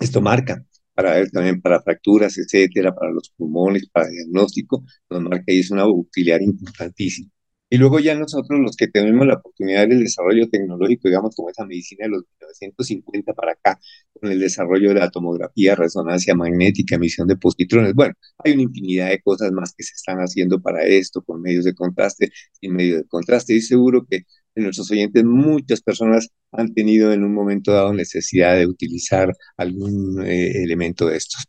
[0.00, 5.44] Esto marca para ver también para fracturas, etcétera, para los pulmones, para diagnóstico, nos marca
[5.52, 7.30] y es una utilidad importantísima.
[7.70, 11.64] Y luego ya nosotros los que tenemos la oportunidad del desarrollo tecnológico, digamos como esa
[11.64, 13.80] medicina de los 1950 para acá,
[14.12, 18.12] con el desarrollo de la tomografía, resonancia magnética, emisión de positrones, bueno,
[18.44, 21.74] hay una infinidad de cosas más que se están haciendo para esto, con medios de
[21.74, 22.30] contraste,
[22.60, 27.24] sin medios de contraste, y seguro que en nuestros oyentes muchas personas han tenido en
[27.24, 31.44] un momento dado necesidad de utilizar algún eh, elemento de estos,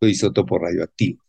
[0.00, 1.22] isótopo radioactivo,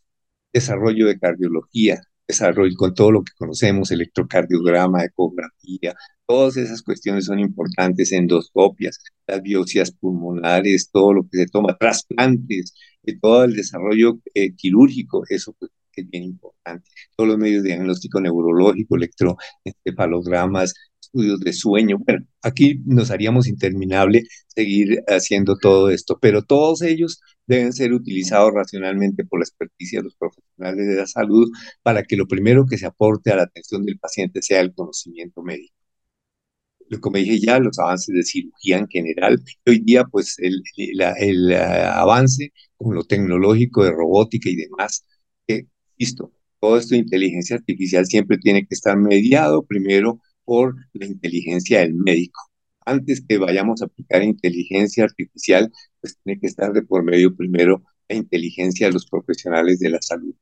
[0.52, 5.94] desarrollo de cardiología, desarrollo con todo lo que conocemos, electrocardiograma, ecografía,
[6.26, 12.74] todas esas cuestiones son importantes, endoscopias, las biopsias pulmonares, todo lo que se toma, trasplantes,
[13.04, 15.70] eh, todo el desarrollo eh, quirúrgico, eso pues,
[16.00, 16.88] es bien importante.
[17.14, 21.98] Todos los medios de diagnóstico neurológico, electroencefalogramas, estudios de sueño.
[21.98, 28.52] Bueno, aquí nos haríamos interminable seguir haciendo todo esto, pero todos ellos deben ser utilizados
[28.54, 31.50] racionalmente por la experticia de los profesionales de la salud
[31.82, 35.42] para que lo primero que se aporte a la atención del paciente sea el conocimiento
[35.42, 35.74] médico
[37.00, 39.42] como dije ya, los avances de cirugía en general.
[39.66, 45.11] Hoy día, pues, el, el, avance con lo tecnológico de robótica y demás, que,
[46.02, 51.80] listo, todo esto de inteligencia artificial siempre tiene que estar mediado primero por la inteligencia
[51.80, 52.40] del médico.
[52.84, 57.84] Antes que vayamos a aplicar inteligencia artificial, pues tiene que estar de por medio primero
[58.08, 60.34] la inteligencia de los profesionales de la salud.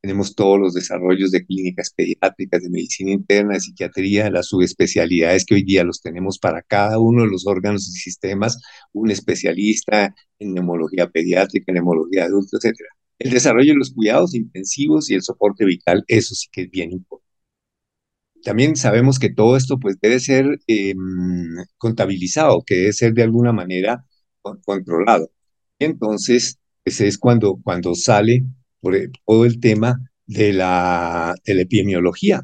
[0.00, 5.56] Tenemos todos los desarrollos de clínicas pediátricas, de medicina interna, de psiquiatría, las subespecialidades que
[5.56, 8.60] hoy día los tenemos para cada uno de los órganos y sistemas,
[8.92, 12.78] un especialista en neumología pediátrica, en neumología adulta, etc.
[13.18, 16.92] El desarrollo de los cuidados intensivos y el soporte vital, eso sí que es bien
[16.92, 17.28] importante.
[18.44, 23.52] También sabemos que todo esto pues debe ser em, contabilizado, que debe ser de alguna
[23.52, 24.04] manera
[24.62, 25.30] controlado.
[25.78, 28.44] entonces, ese pues, es cuando, cuando sale
[28.80, 28.96] por
[29.26, 32.42] todo el tema de la, epidemiología.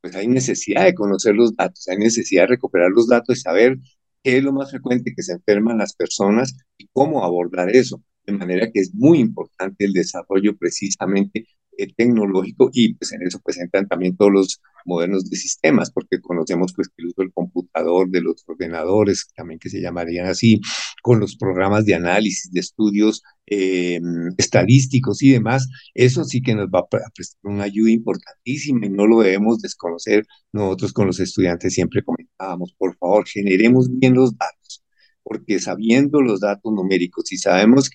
[0.00, 3.78] Pues hay necesidad de conocer los datos, hay necesidad de recuperar los datos y saber
[4.22, 8.02] qué es lo más frecuente que se enferman las personas y cómo abordar eso.
[8.26, 11.46] De manera que es muy importante el desarrollo precisamente
[11.76, 16.20] eh, tecnológico y pues en eso pues entran también todos los modernos de sistemas, porque
[16.20, 20.60] conocemos pues que el uso del computador, de los ordenadores, también que se llamarían así,
[21.02, 24.00] con los programas de análisis, de estudios eh,
[24.38, 29.06] estadísticos y demás, eso sí que nos va a prestar una ayuda importantísima y no
[29.06, 30.26] lo debemos desconocer.
[30.52, 34.84] Nosotros con los estudiantes siempre comentábamos, por favor, generemos bien los datos,
[35.24, 37.90] porque sabiendo los datos numéricos y sabemos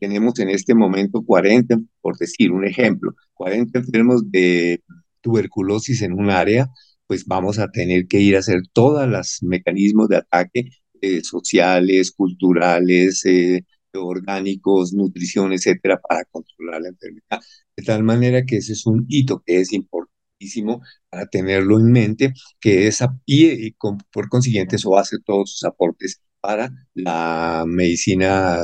[0.00, 4.82] tenemos en este momento 40, por decir un ejemplo, 40 enfermos de
[5.20, 6.68] tuberculosis en un área,
[7.06, 10.70] pues vamos a tener que ir a hacer todos los mecanismos de ataque
[11.00, 13.64] eh, sociales, culturales, eh,
[13.94, 17.40] orgánicos, nutrición, etcétera, para controlar la enfermedad.
[17.76, 22.32] De tal manera que ese es un hito que es importantísimo para tenerlo en mente,
[22.60, 28.58] que esa, y, por consiguiente eso hacer todos sus aportes para la medicina,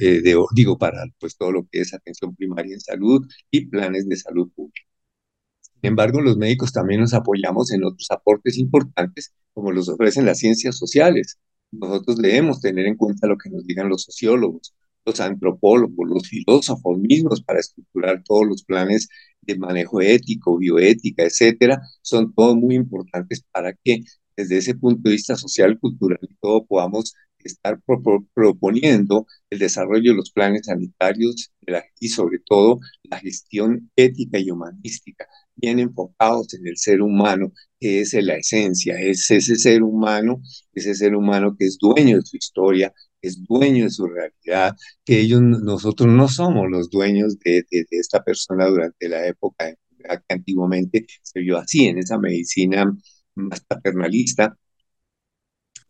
[0.00, 4.08] eh, de, digo, para pues todo lo que es atención primaria en salud y planes
[4.08, 4.82] de salud pública.
[5.62, 10.38] Sin embargo, los médicos también nos apoyamos en otros aportes importantes, como los ofrecen las
[10.38, 11.38] ciencias sociales.
[11.72, 16.98] Nosotros debemos tener en cuenta lo que nos digan los sociólogos, los antropólogos, los filósofos
[16.98, 19.08] mismos para estructurar todos los planes
[19.42, 24.02] de manejo ético, bioética, etcétera, son todos muy importantes para que
[24.38, 27.80] desde ese punto de vista social, cultural y todo, podamos estar
[28.34, 31.50] proponiendo el desarrollo de los planes sanitarios
[31.98, 35.26] y sobre todo la gestión ética y humanística,
[35.56, 40.40] bien enfocados en el ser humano, que es la esencia, es ese ser humano,
[40.72, 45.18] ese ser humano que es dueño de su historia, es dueño de su realidad, que
[45.18, 51.06] ellos, nosotros no somos los dueños de, de esta persona durante la época que antiguamente
[51.22, 52.96] se vio así, en esa medicina
[53.38, 54.56] más paternalista,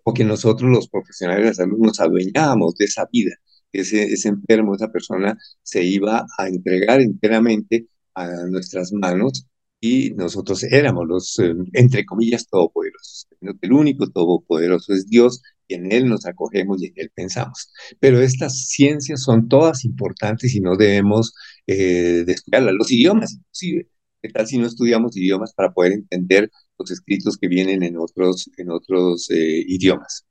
[0.05, 3.33] o que nosotros los profesionales de la salud nos adueñábamos de esa vida,
[3.73, 9.47] ese, ese enfermo, esa persona se iba a entregar enteramente a nuestras manos
[9.81, 13.29] y nosotros éramos los, eh, entre comillas, todopoderosos.
[13.61, 17.71] El único todopoderoso es Dios y en Él nos acogemos y en Él pensamos.
[18.01, 21.35] Pero estas ciencias son todas importantes y no debemos
[21.67, 22.75] eh, descuidarlas.
[22.75, 23.89] Los idiomas, inclusive.
[24.21, 28.51] ¿Qué tal si no estudiamos idiomas para poder entender los escritos que vienen en otros,
[28.57, 30.27] en otros eh, idiomas?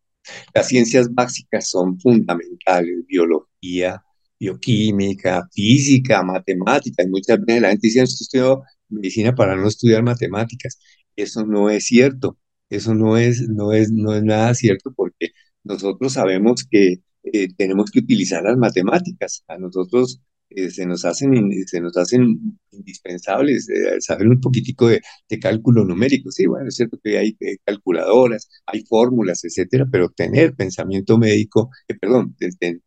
[0.54, 4.04] Las ciencias básicas son fundamentales, biología,
[4.40, 7.04] bioquímica, física, matemática.
[7.04, 10.80] Y muchas veces la gente dice, estudio medicina para no estudiar matemáticas.
[11.16, 12.38] Eso no es cierto.
[12.70, 15.30] Eso no es, no es, no es nada cierto porque
[15.64, 19.44] nosotros sabemos que eh, tenemos que utilizar las matemáticas.
[19.48, 25.02] A nosotros eh, se, nos hacen, se nos hacen indispensables eh, saber un poquitico de,
[25.42, 26.32] cálculo numérico.
[26.32, 31.70] Sí, bueno, es cierto que hay calculadoras, hay fórmulas, etcétera, pero tener pensamiento médico,
[32.00, 32.36] perdón,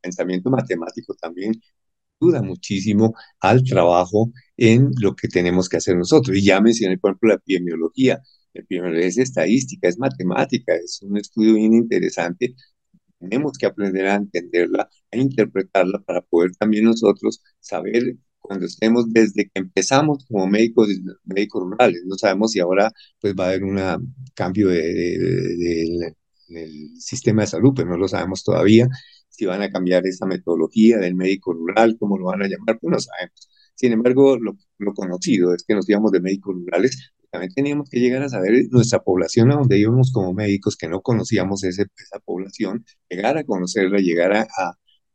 [0.02, 1.52] pensamiento matemático también
[2.20, 6.36] ayuda muchísimo al trabajo en lo que tenemos que hacer nosotros.
[6.36, 8.20] Y ya mencioné, por ejemplo, la epidemiología.
[8.52, 12.54] La epidemiología es estadística, es matemática, es un estudio bien interesante.
[13.20, 19.44] Tenemos que aprender a entenderla, a interpretarla para poder también nosotros saber cuando estemos desde
[19.44, 20.88] que empezamos como médicos,
[21.24, 22.02] médicos rurales.
[22.06, 22.90] No sabemos si ahora
[23.20, 23.78] pues va a haber un
[24.34, 26.14] cambio de,
[26.48, 28.88] del sistema de salud, pero no lo sabemos todavía
[29.40, 32.92] si van a cambiar esa metodología del médico rural, cómo lo van a llamar, pues
[32.92, 33.48] no sabemos.
[33.74, 34.54] Sin embargo, lo,
[34.94, 39.00] conocido es que nos íbamos de médicos rurales, también teníamos que llegar a saber nuestra
[39.02, 43.98] población a donde íbamos como médicos, que no conocíamos ese, esa población, llegar a conocerla,
[43.98, 44.48] llegar a,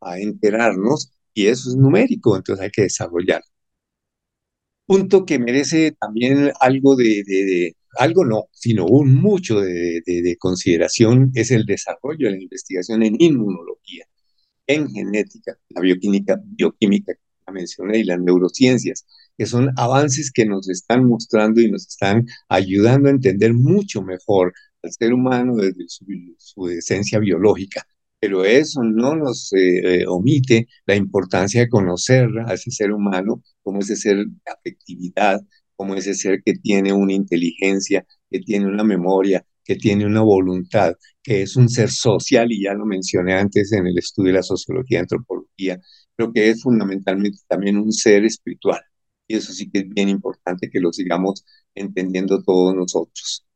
[0.00, 3.42] a, enterarnos, y eso es numérico, entonces hay que desarrollar.
[4.86, 11.32] Punto que merece también algo de, de, algo no, sino un mucho de, de, consideración
[11.34, 14.06] es el desarrollo de la investigación en inmunología,
[14.66, 19.06] en genética, la bioquímica, bioquímica que la mencioné y las neurociencias
[19.36, 24.52] que son avances que nos están mostrando y nos están ayudando a entender mucho mejor
[24.82, 25.84] al ser humano desde
[26.38, 27.86] su, esencia biológica.
[28.18, 33.80] Pero eso no nos eh, omite la importancia de conocer a ese ser humano como
[33.80, 35.40] ese ser de afectividad,
[35.76, 40.94] como ese ser que tiene una inteligencia, que tiene una memoria, que tiene una voluntad,
[41.22, 44.42] que es un ser social, y ya lo mencioné antes en el estudio de la
[44.42, 45.80] sociología y antropología,
[46.16, 48.80] pero que es fundamentalmente también un ser espiritual
[49.28, 53.46] y eso sí que es bien importante que lo sigamos entendiendo todos nosotros.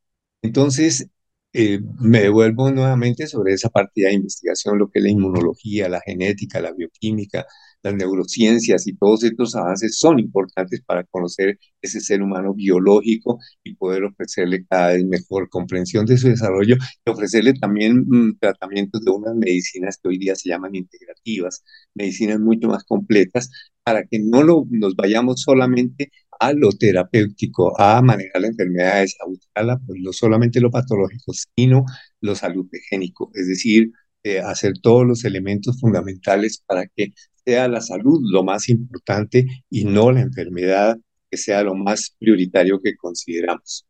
[0.42, 1.08] Entonces,
[1.52, 6.00] eh, me devuelvo nuevamente sobre esa partida de investigación, lo que es la inmunología, la
[6.00, 7.44] genética, la bioquímica,
[7.82, 13.74] las neurociencias y todos estos avances son importantes para conocer ese ser humano biológico y
[13.74, 19.10] poder ofrecerle cada vez mejor comprensión de su desarrollo y ofrecerle también mm, tratamientos de
[19.10, 21.64] unas medicinas que hoy día se llaman integrativas,
[21.94, 23.50] medicinas mucho más completas,
[23.84, 29.26] para que no lo, nos vayamos solamente a lo terapéutico, a manejar la enfermedad, a
[29.26, 31.84] buscarla, pues no solamente lo patológico, sino
[32.20, 37.12] lo salutogénico, es decir, eh, hacer todos los elementos fundamentales para que
[37.44, 40.98] sea la salud lo más importante y no la enfermedad
[41.30, 43.86] que sea lo más prioritario que consideramos.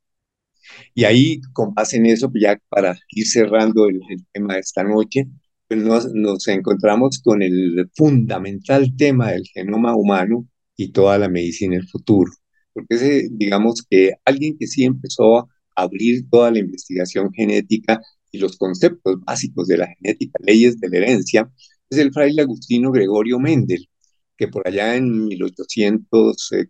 [0.95, 4.01] Y ahí, con base en eso, ya para ir cerrando el,
[4.33, 5.40] tema de esta noche, pues
[5.77, 10.47] nos, nos, encontramos con el fundamental tema del genoma humano
[10.77, 12.33] y toda la medicina en el futuro.
[12.73, 18.01] Porque es, digamos que alguien que sí empezó a abrir toda la investigación genética
[18.33, 21.51] y los conceptos básicos de la genética, leyes de la herencia,
[21.91, 23.89] es el fraile agustino Gregorio Mendel,
[24.37, 26.69] que por allá en 1800, eh,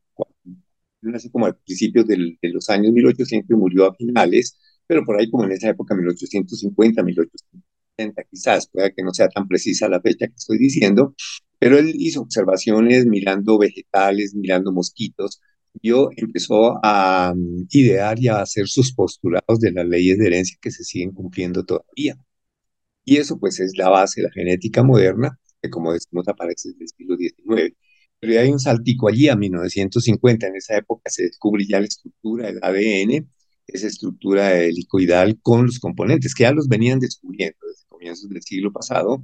[1.33, 5.45] como a principios de los años 1800 y murió a finales, pero por ahí como
[5.45, 7.03] en esa época, 1850,
[8.01, 11.15] 1870 quizás, pueda que no sea tan precisa la fecha que estoy diciendo,
[11.59, 15.41] pero él hizo observaciones mirando vegetales, mirando mosquitos,
[15.83, 20.59] yo empezó a mm, idear y a hacer sus postulados de las leyes de herencia
[20.61, 22.17] que se siguen cumpliendo todavía.
[23.05, 26.85] Y eso pues es la base de la genética moderna, que como decimos aparece desde
[26.85, 27.77] el siglo XIX.
[28.21, 32.47] Pero hay un saltico allí a 1950, en esa época se descubre ya la estructura
[32.49, 33.29] del ADN,
[33.73, 38.73] esa estructura helicoidal con los componentes, que ya los venían descubriendo desde comienzos del siglo
[38.73, 39.23] pasado,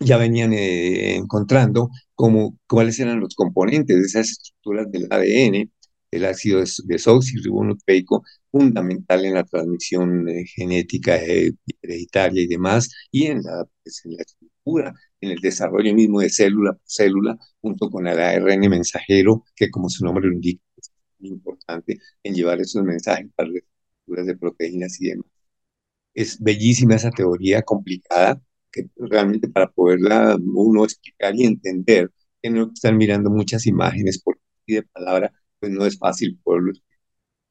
[0.00, 5.70] ya venían eh, encontrando como, cuáles eran los componentes de esas estructuras del ADN,
[6.10, 11.52] el ácido desoxirribonucleico, fundamental en la transmisión eh, genética eh,
[11.82, 16.30] hereditaria y demás, y en la, pues, en la, estructura, en el desarrollo mismo de
[16.30, 20.62] célula por célula, junto con el ARN mensajero, que como su nombre lo indica,
[21.20, 25.26] importante en llevar esos mensajes para las estructuras de proteínas y demás.
[26.14, 28.40] Es bellísima esa teoría complicada,
[28.72, 32.12] que realmente para poderla uno explicar y entender,
[32.42, 36.72] que no están mirando muchas imágenes por de palabra, pues no es fácil poderlo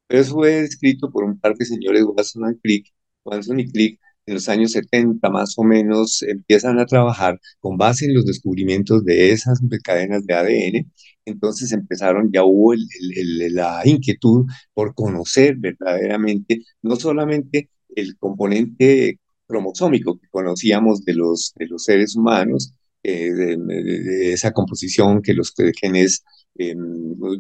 [0.08, 2.94] Pero eso fue escrito por un par de señores, Watson y Crick,
[3.24, 8.06] Watson y Crick, en los años 70 más o menos empiezan a trabajar con base
[8.06, 10.92] en los descubrimientos de esas cadenas de ADN.
[11.26, 12.74] Entonces empezaron, ya hubo
[13.52, 21.68] la inquietud por conocer verdaderamente no solamente el componente cromosómico que conocíamos de los, de
[21.68, 22.74] los seres humanos,
[23.04, 26.24] eh, de, esa composición que los genes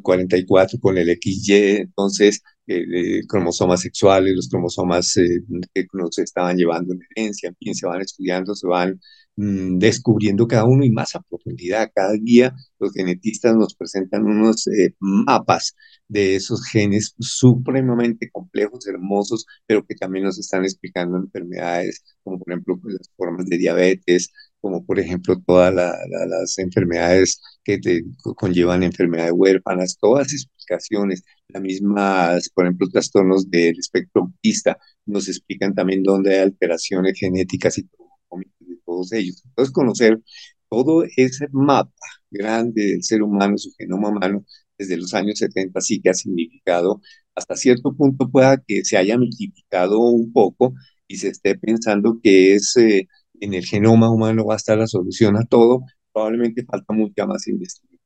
[0.01, 5.41] 44 con el XY, entonces eh, cromosomas sexuales, los cromosomas eh,
[5.73, 8.99] que nos estaban llevando en herencia, en fin, se van estudiando, se van
[9.35, 11.91] mm, descubriendo cada uno y más a profundidad.
[11.93, 15.75] Cada día los genetistas nos presentan unos eh, mapas
[16.07, 22.51] de esos genes supremamente complejos, hermosos, pero que también nos están explicando enfermedades como por
[22.51, 28.03] ejemplo pues, las formas de diabetes, como por ejemplo todas las enfermedades que te
[28.35, 35.73] conllevan enfermedades huérfanas, todas explicaciones, las mismas, por ejemplo, trastornos del espectro autista, nos explican
[35.73, 39.41] también dónde hay alteraciones genéticas y de todos ellos.
[39.45, 40.21] Entonces, conocer
[40.69, 41.91] todo ese mapa
[42.29, 44.45] grande del ser humano, su genoma humano,
[44.77, 47.01] desde los años 70 sí que ha significado,
[47.33, 50.73] hasta cierto punto pueda que se haya multiplicado un poco
[51.07, 52.77] y se esté pensando que es...
[52.77, 53.07] Eh,
[53.41, 55.83] en el genoma humano va a estar la solución a todo,
[56.15, 57.99] probablemente falta mucha más investigación.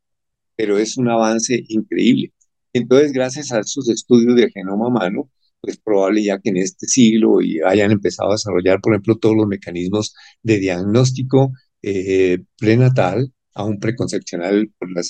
[0.56, 2.34] Pero es un avance increíble.
[2.74, 5.30] Entonces, gracias a esos estudios de genoma humano,
[5.62, 9.36] pues probable ya que en este siglo y hayan empezado a desarrollar, por ejemplo, todos
[9.36, 11.52] los mecanismos de diagnóstico
[11.84, 15.02] eh, prenatal, aún preconcepcional por la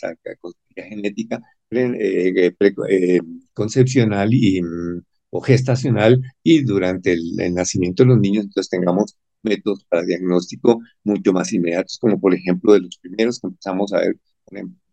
[0.76, 1.40] genética,
[1.70, 1.92] pre,
[2.90, 3.22] eh,
[3.54, 9.86] concepcional y, mm, o gestacional y durante el, nacimiento de los niños, entonces tengamos métodos
[9.86, 14.18] para diagnóstico mucho más inmediatos, como por ejemplo de los primeros que empezamos a ver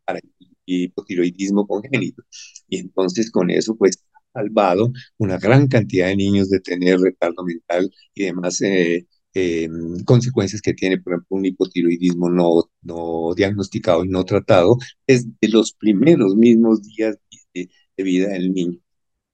[0.05, 0.20] para
[0.66, 2.22] hipotiroidismo congénito.
[2.68, 7.90] Y entonces con eso, pues, salvado una gran cantidad de niños de tener retardo mental
[8.14, 9.68] y demás eh, eh,
[10.05, 14.76] consecuencias que tiene, por ejemplo, un hipotiroidismo no, no diagnosticado y no tratado
[15.07, 17.18] desde los primeros mismos días
[17.55, 18.78] de, de vida del niño.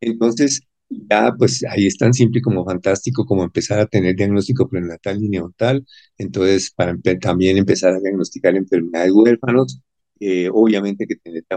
[0.01, 0.63] Entonces,
[1.11, 5.29] ya pues ahí es tan simple como fantástico como empezar a tener diagnóstico prenatal y
[5.29, 5.85] neonatal,
[6.19, 9.81] entonces para también empezar a diagnosticar enfermedades huérfanos,
[10.21, 11.17] eh, obviamente que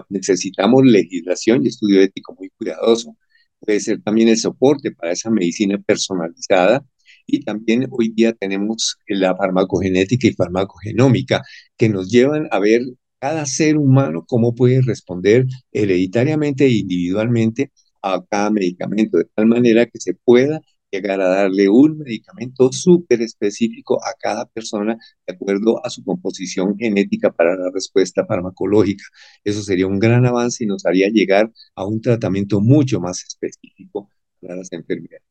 [0.10, 3.16] necesitamos legislación y estudio ético muy cuidadoso,
[3.60, 6.86] puede ser también el soporte para esa medicina personalizada
[7.28, 11.42] y también hoy día tenemos la farmacogenética y farmacogenómica
[11.78, 12.82] que nos llevan a ver
[13.20, 17.72] cada ser humano cómo puede responder hereditariamente e individualmente
[18.06, 23.22] a cada medicamento, de tal manera que se pueda llegar a darle un medicamento súper
[23.22, 24.98] específico a cada persona
[25.28, 29.04] de acuerdo a su composición genética para la respuesta farmacológica.
[29.44, 34.10] Eso sería un gran avance y nos haría llegar a un tratamiento mucho más específico
[34.42, 35.24] para las enfermedades.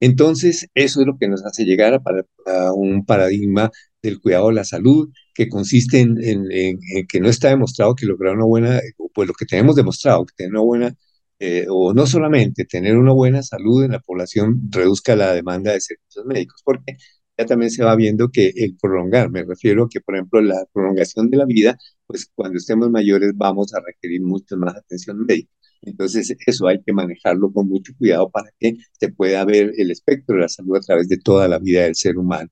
[0.00, 3.70] Entonces, eso es lo que nos hace llegar a, un paradigma
[4.02, 8.34] del cuidado de la salud que consiste en, en, que no está demostrado que lograr
[8.36, 8.80] una buena,
[9.14, 10.96] pues lo que tenemos demostrado, que tener una buena
[11.38, 15.80] eh, o no solamente tener una buena salud en la población reduzca la demanda de
[15.80, 16.96] servicios médicos, porque
[17.38, 20.64] ya también se va viendo que el prolongar, me refiero a que, por ejemplo, la
[20.72, 21.76] prolongación de la vida,
[22.06, 25.50] pues cuando estemos mayores vamos a requerir mucho más atención médica.
[25.82, 30.36] Entonces, eso hay que manejarlo con mucho cuidado para que se pueda ver el espectro
[30.36, 32.48] de la salud a través de toda la vida del ser humano.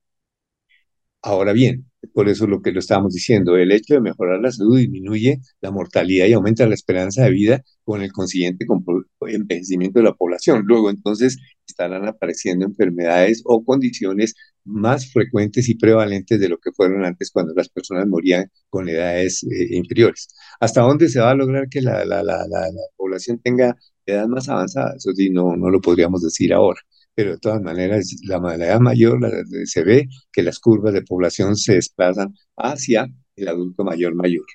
[1.27, 4.77] Ahora bien, por eso lo que lo estábamos diciendo, el hecho de mejorar la salud
[4.77, 8.63] disminuye la mortalidad y aumenta la esperanza de vida con el consiguiente
[9.27, 10.61] envejecimiento de la población.
[10.67, 17.03] Luego entonces estarán apareciendo enfermedades o condiciones más frecuentes y prevalentes de lo que fueron
[17.03, 20.27] antes cuando las personas morían con edades eh, inferiores.
[20.59, 24.47] ¿Hasta dónde se va a lograr que la, la, la, la población tenga edad más
[24.47, 24.93] avanzada?
[24.95, 26.79] Eso sí, no, no lo podríamos decir ahora
[27.15, 29.19] pero de todas maneras la edad mayor
[29.65, 34.45] se ve que las curvas de población se desplazan hacia el adulto mayor mayor.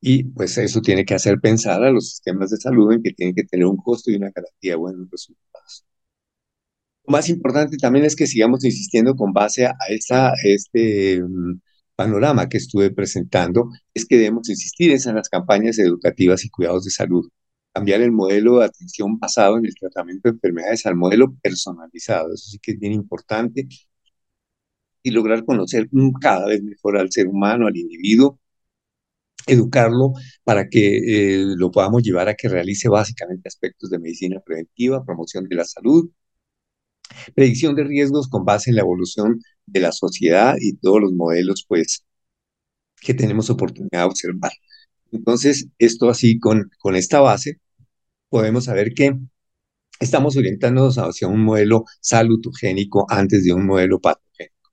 [0.00, 3.34] Y pues eso tiene que hacer pensar a los sistemas de salud en que tienen
[3.34, 5.84] que tener un costo y una garantía de buenos resultados.
[7.04, 9.74] Lo más importante también es que sigamos insistiendo con base a
[10.44, 11.60] este mm,
[11.96, 16.90] panorama que estuve presentando, es que debemos insistir en las campañas educativas y cuidados de
[16.90, 17.28] salud,
[17.72, 22.50] cambiar el modelo de atención basado en el tratamiento de enfermedades al modelo personalizado, eso
[22.50, 23.68] sí que es bien importante,
[25.02, 25.88] y lograr conocer
[26.20, 28.38] cada vez mejor al ser humano, al individuo,
[29.46, 30.12] educarlo
[30.44, 30.96] para que
[31.42, 35.64] eh, lo podamos llevar a que realice básicamente aspectos de medicina preventiva, promoción de la
[35.64, 36.10] salud,
[37.34, 41.64] predicción de riesgos con base en la evolución de la sociedad y todos los modelos
[41.68, 42.04] pues
[43.00, 44.52] que tenemos oportunidad de observar.
[45.12, 47.60] Entonces, esto así con, con esta base,
[48.32, 49.14] podemos saber que
[50.00, 54.70] estamos orientándonos hacia un modelo salutogénico antes de un modelo patogénico.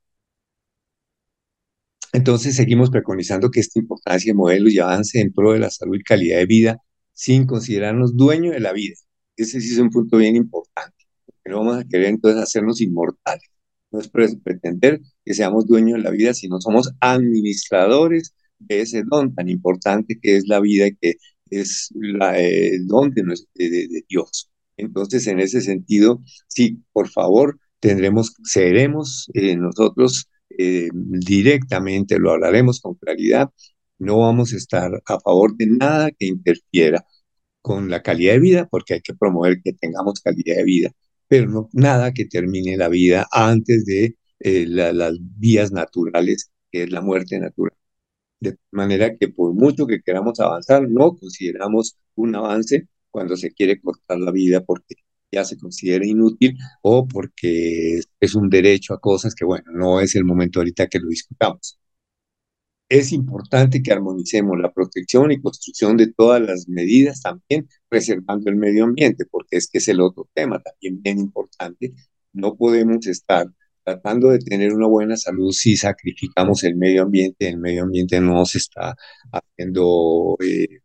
[2.13, 5.97] Entonces seguimos preconizando que esta importancia de modelo y avance en pro de la salud
[5.99, 6.77] y calidad de vida
[7.11, 8.95] sin considerarnos dueños de la vida.
[9.35, 13.43] Ese sí es un punto bien importante, porque no vamos a querer entonces hacernos inmortales.
[13.91, 19.35] No es pretender que seamos dueños de la vida, sino somos administradores de ese don
[19.35, 21.15] tan importante que es la vida y que
[21.51, 24.49] es la, el don de, Dios.
[24.77, 32.79] Entonces, en ese sentido, sí, por favor, tendremos, seremos eh, nosotros eh, directamente, lo hablaremos
[32.81, 33.49] con claridad,
[33.99, 37.05] no vamos a estar a favor de nada que interfiera
[37.61, 40.91] con la calidad de vida, porque hay que promover que tengamos calidad de vida,
[41.27, 46.91] pero no nada que termine la vida antes de eh, las vías naturales, que es
[46.91, 47.73] la muerte natural.
[48.39, 53.79] De manera que por mucho que queramos avanzar, no consideramos un avance cuando se quiere
[53.81, 54.95] cortar la vida porque
[55.31, 60.15] ya se considera inútil o porque es un derecho a cosas que, bueno, no es
[60.15, 61.79] el momento ahorita que lo discutamos.
[62.89, 68.55] Es importante que armonicemos la protección y construcción de todas las medidas, también preservando el
[68.55, 71.93] medio ambiente, porque es que es el otro tema también bien importante.
[72.33, 73.47] No podemos estar
[73.83, 78.45] tratando de tener una buena salud si sacrificamos el medio ambiente, el medio ambiente no
[78.45, 78.95] se está
[79.31, 80.79] haciendo, eh,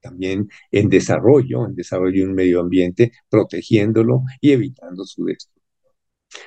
[0.00, 5.56] también en desarrollo, en desarrollo de un medio ambiente, protegiéndolo y evitando su destrucción.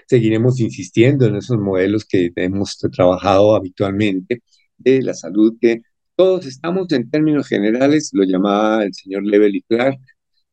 [0.07, 4.43] Seguiremos insistiendo en esos modelos que hemos trabajado habitualmente
[4.77, 5.81] de la salud, que
[6.15, 9.99] todos estamos en términos generales, lo llamaba el señor Level y Clark,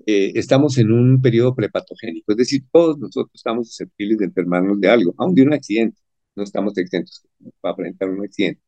[0.06, 4.88] eh, estamos en un periodo prepatogénico, es decir, todos nosotros estamos susceptibles de enfermarnos de
[4.88, 6.00] algo, aún de un accidente,
[6.36, 7.22] no estamos exentos
[7.60, 8.62] para enfrentar un accidente.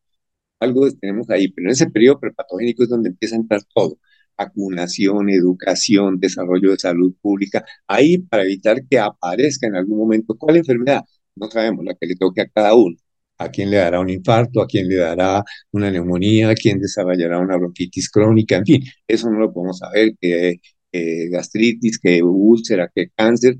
[0.61, 3.99] Algo tenemos ahí, pero en ese periodo prepatogénico es donde empieza a entrar todo,
[4.36, 10.57] vacunación, educación, desarrollo de salud pública, ahí para evitar que aparezca en algún momento cuál
[10.57, 11.03] enfermedad,
[11.36, 12.97] no sabemos la que le toque a cada uno,
[13.39, 17.39] a quién le dará un infarto, a quién le dará una neumonía, a quién desarrollará
[17.39, 20.61] una bronquitis crónica, en fin, eso no lo podemos saber, que
[20.93, 23.59] gastritis, que úlcera, que cáncer,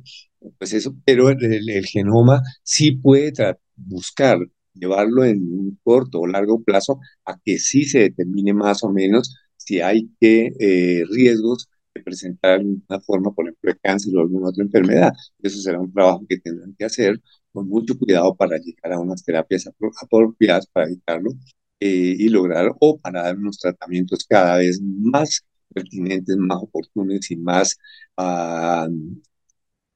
[0.59, 3.33] pues eso, pero el, genoma sí puede
[3.76, 4.39] buscar
[4.74, 9.37] llevarlo en un corto o largo plazo a que sí se determine más o menos
[9.57, 14.49] si hay que eh, riesgos de presentar alguna forma, por ejemplo, de cáncer o alguna
[14.49, 15.12] otra enfermedad.
[15.43, 17.20] Eso será un trabajo que tendrán que hacer
[17.53, 19.68] con mucho cuidado para llegar a unas terapias
[20.03, 21.33] apropiadas para evitarlo
[21.81, 27.37] eh, y lograr o para dar unos tratamientos cada vez más pertinentes, más oportunos y
[27.37, 27.79] más
[28.16, 28.89] ah,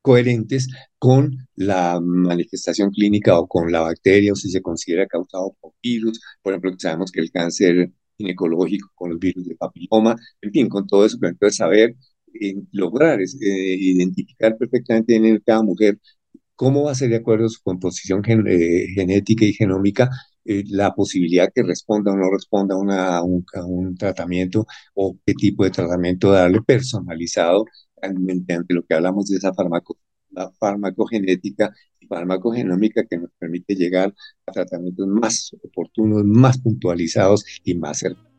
[0.00, 0.68] coherentes
[0.98, 6.20] con la manifestación clínica o con la bacteria o si se considera causado por virus.
[6.42, 10.86] Por ejemplo, sabemos que el cáncer ginecológico con los virus de papiloma, en fin, con
[10.86, 11.96] todo eso, pero entonces saber
[12.72, 13.26] lograr eh,
[13.80, 15.98] identificar perfectamente en cada mujer
[16.54, 20.10] cómo va a ser de acuerdo a su composición eh, genética y genómica
[20.44, 25.64] eh, la posibilidad que responda o no responda a, un, un, tratamiento o qué tipo
[25.64, 27.64] de tratamiento darle personalizado
[28.10, 29.96] mediante lo que hablamos de esa farmaco,
[30.30, 34.12] la farmacogenética y farmacogenómica que nos permite llegar
[34.46, 38.32] a tratamientos más oportunos, más puntualizados y más cercanos.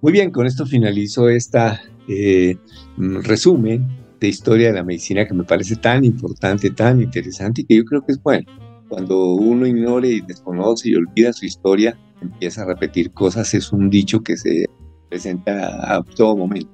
[0.00, 2.56] Muy bien, con esto finalizo esta eh,
[2.96, 3.86] resumen
[4.18, 7.84] de historia de la medicina que me parece tan importante, tan interesante y que yo
[7.84, 8.71] creo que es bueno.
[8.92, 13.88] Cuando uno ignore y desconoce y olvida su historia, empieza a repetir cosas, es un
[13.88, 14.66] dicho que se
[15.08, 16.70] presenta a todo momento.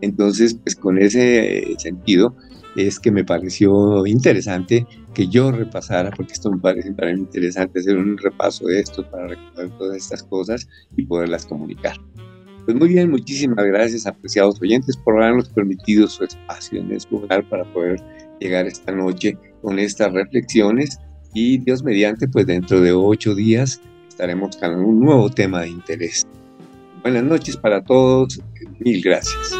[0.00, 2.34] Entonces, pues con ese sentido
[2.74, 7.78] es que me pareció interesante que yo repasara, porque esto me parece para mí interesante
[7.78, 10.66] hacer un repaso de esto para recordar todas estas cosas
[10.96, 11.94] y poderlas comunicar.
[12.64, 17.48] Pues muy bien, muchísimas gracias, apreciados oyentes, por habernos permitido su espacio en este lugar
[17.48, 18.02] para poder
[18.40, 20.98] llegar esta noche con estas reflexiones
[21.34, 26.26] y Dios mediante, pues dentro de ocho días estaremos con un nuevo tema de interés.
[27.02, 28.40] Buenas noches para todos,
[28.78, 29.54] mil gracias.